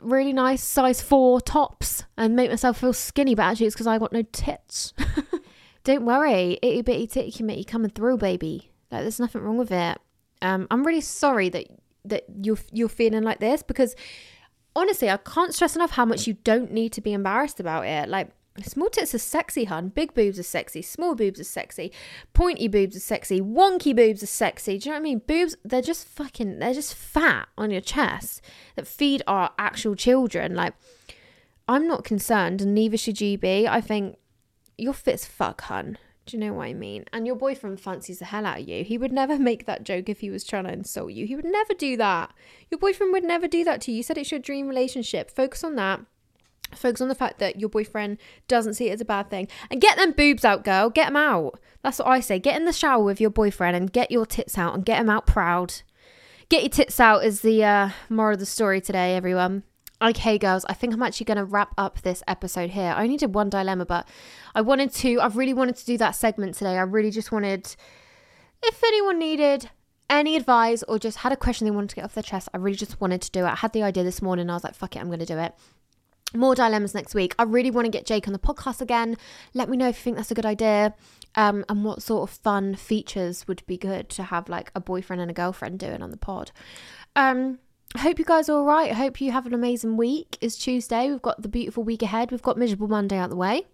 [0.00, 3.98] really nice size four tops and make myself feel skinny, but actually it's because I
[3.98, 4.94] got no tits.
[5.84, 8.70] Don't worry, itty bitty titty committee coming through, baby.
[8.90, 9.98] Like there's nothing wrong with it.
[10.40, 11.66] Um, I'm really sorry that
[12.04, 13.94] that you're you're feeling like this because
[14.74, 18.08] honestly, I can't stress enough how much you don't need to be embarrassed about it.
[18.08, 18.30] Like
[18.60, 19.88] Small tits are sexy, hun.
[19.88, 20.82] Big boobs are sexy.
[20.82, 21.90] Small boobs are sexy.
[22.34, 23.40] Pointy boobs are sexy.
[23.40, 24.78] Wonky boobs are sexy.
[24.78, 25.22] Do you know what I mean?
[25.26, 28.42] Boobs, they're just fucking, they're just fat on your chest
[28.76, 30.54] that feed our actual children.
[30.54, 30.74] Like,
[31.66, 33.66] I'm not concerned, and neither should you be.
[33.66, 34.18] I think
[34.76, 35.96] you're fit as fuck, hun.
[36.26, 37.06] Do you know what I mean?
[37.12, 38.84] And your boyfriend fancies the hell out of you.
[38.84, 41.26] He would never make that joke if he was trying to insult you.
[41.26, 42.32] He would never do that.
[42.70, 43.98] Your boyfriend would never do that to you.
[43.98, 45.30] You said it's your dream relationship.
[45.30, 46.00] Focus on that
[46.74, 48.18] Focus on the fact that your boyfriend
[48.48, 49.48] doesn't see it as a bad thing.
[49.70, 50.90] And get them boobs out, girl.
[50.90, 51.58] Get them out.
[51.82, 52.38] That's what I say.
[52.38, 55.10] Get in the shower with your boyfriend and get your tits out and get them
[55.10, 55.74] out proud.
[56.48, 59.62] Get your tits out is the uh, moral of the story today, everyone.
[60.02, 62.92] Okay, girls, I think I'm actually going to wrap up this episode here.
[62.96, 64.08] I only did one dilemma, but
[64.52, 66.76] I wanted to, I've really wanted to do that segment today.
[66.76, 67.74] I really just wanted,
[68.64, 69.70] if anyone needed
[70.10, 72.56] any advice or just had a question they wanted to get off their chest, I
[72.56, 73.50] really just wanted to do it.
[73.50, 74.50] I had the idea this morning.
[74.50, 75.54] I was like, fuck it, I'm going to do it
[76.34, 77.34] more dilemmas next week.
[77.38, 79.16] I really want to get Jake on the podcast again.
[79.54, 80.94] Let me know if you think that's a good idea.
[81.34, 85.22] Um, and what sort of fun features would be good to have like a boyfriend
[85.22, 86.52] and a girlfriend doing on the pod.
[87.16, 87.58] Um,
[87.94, 88.90] I hope you guys are all right.
[88.90, 90.38] I hope you have an amazing week.
[90.40, 91.10] It's Tuesday.
[91.10, 92.30] We've got the beautiful week ahead.
[92.30, 93.66] We've got miserable Monday out the way.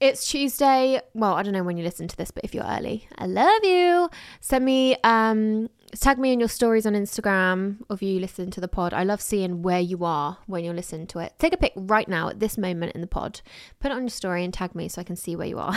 [0.00, 1.00] It's Tuesday.
[1.12, 3.64] Well, I don't know when you listen to this, but if you're early, I love
[3.64, 4.08] you.
[4.40, 8.68] Send me um tag me in your stories on Instagram of you listening to the
[8.68, 8.92] pod.
[8.92, 11.34] I love seeing where you are when you're listening to it.
[11.38, 13.40] Take a pic right now at this moment in the pod.
[13.80, 15.76] Put it on your story and tag me so I can see where you are.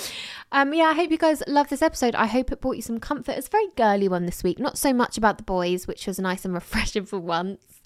[0.52, 2.14] um, yeah, I hope you guys love this episode.
[2.14, 3.32] I hope it brought you some comfort.
[3.32, 4.58] It's a very girly one this week.
[4.58, 7.82] Not so much about the boys, which was nice and refreshing for once.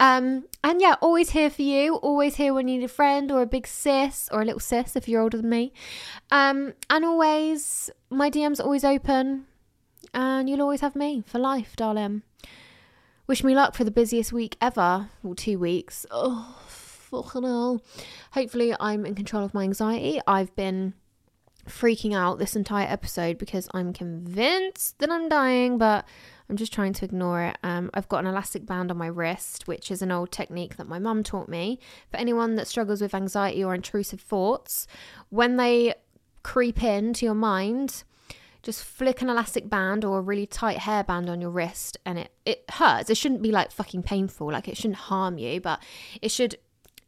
[0.00, 1.96] Um, and yeah, always here for you.
[1.96, 4.96] Always here when you need a friend or a big sis or a little sis
[4.96, 5.72] if you're older than me.
[6.30, 9.46] Um, and always, my DM's always open
[10.14, 12.22] and you'll always have me for life, darling.
[13.26, 16.06] Wish me luck for the busiest week ever, or two weeks.
[16.10, 17.82] Oh, fucking hell.
[18.32, 20.20] Hopefully, I'm in control of my anxiety.
[20.26, 20.94] I've been
[21.68, 26.04] freaking out this entire episode because I'm convinced that I'm dying, but
[26.48, 27.58] I'm just trying to ignore it.
[27.62, 30.88] Um, I've got an elastic band on my wrist, which is an old technique that
[30.88, 31.80] my mum taught me.
[32.10, 34.86] For anyone that struggles with anxiety or intrusive thoughts,
[35.30, 35.94] when they
[36.44, 38.04] creep into your mind,
[38.66, 42.32] just flick an elastic band or a really tight hairband on your wrist and it,
[42.44, 43.08] it hurts.
[43.08, 45.80] It shouldn't be like fucking painful, like it shouldn't harm you, but
[46.20, 46.58] it should,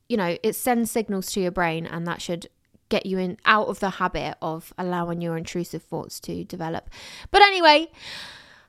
[0.09, 2.47] you know, it sends signals to your brain and that should
[2.91, 6.89] get you in out of the habit of allowing your intrusive thoughts to develop.
[7.33, 7.89] But anyway,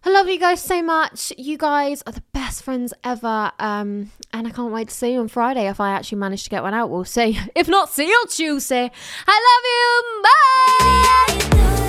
[0.04, 1.32] I love you guys so much.
[1.38, 3.52] You guys are the best friends ever.
[3.60, 6.50] Um, and I can't wait to see you on Friday if I actually manage to
[6.50, 6.90] get one out.
[6.90, 7.40] We'll see.
[7.56, 8.90] If not, see you on Tuesday.
[9.28, 11.78] I love you.
[11.78, 11.89] Bye.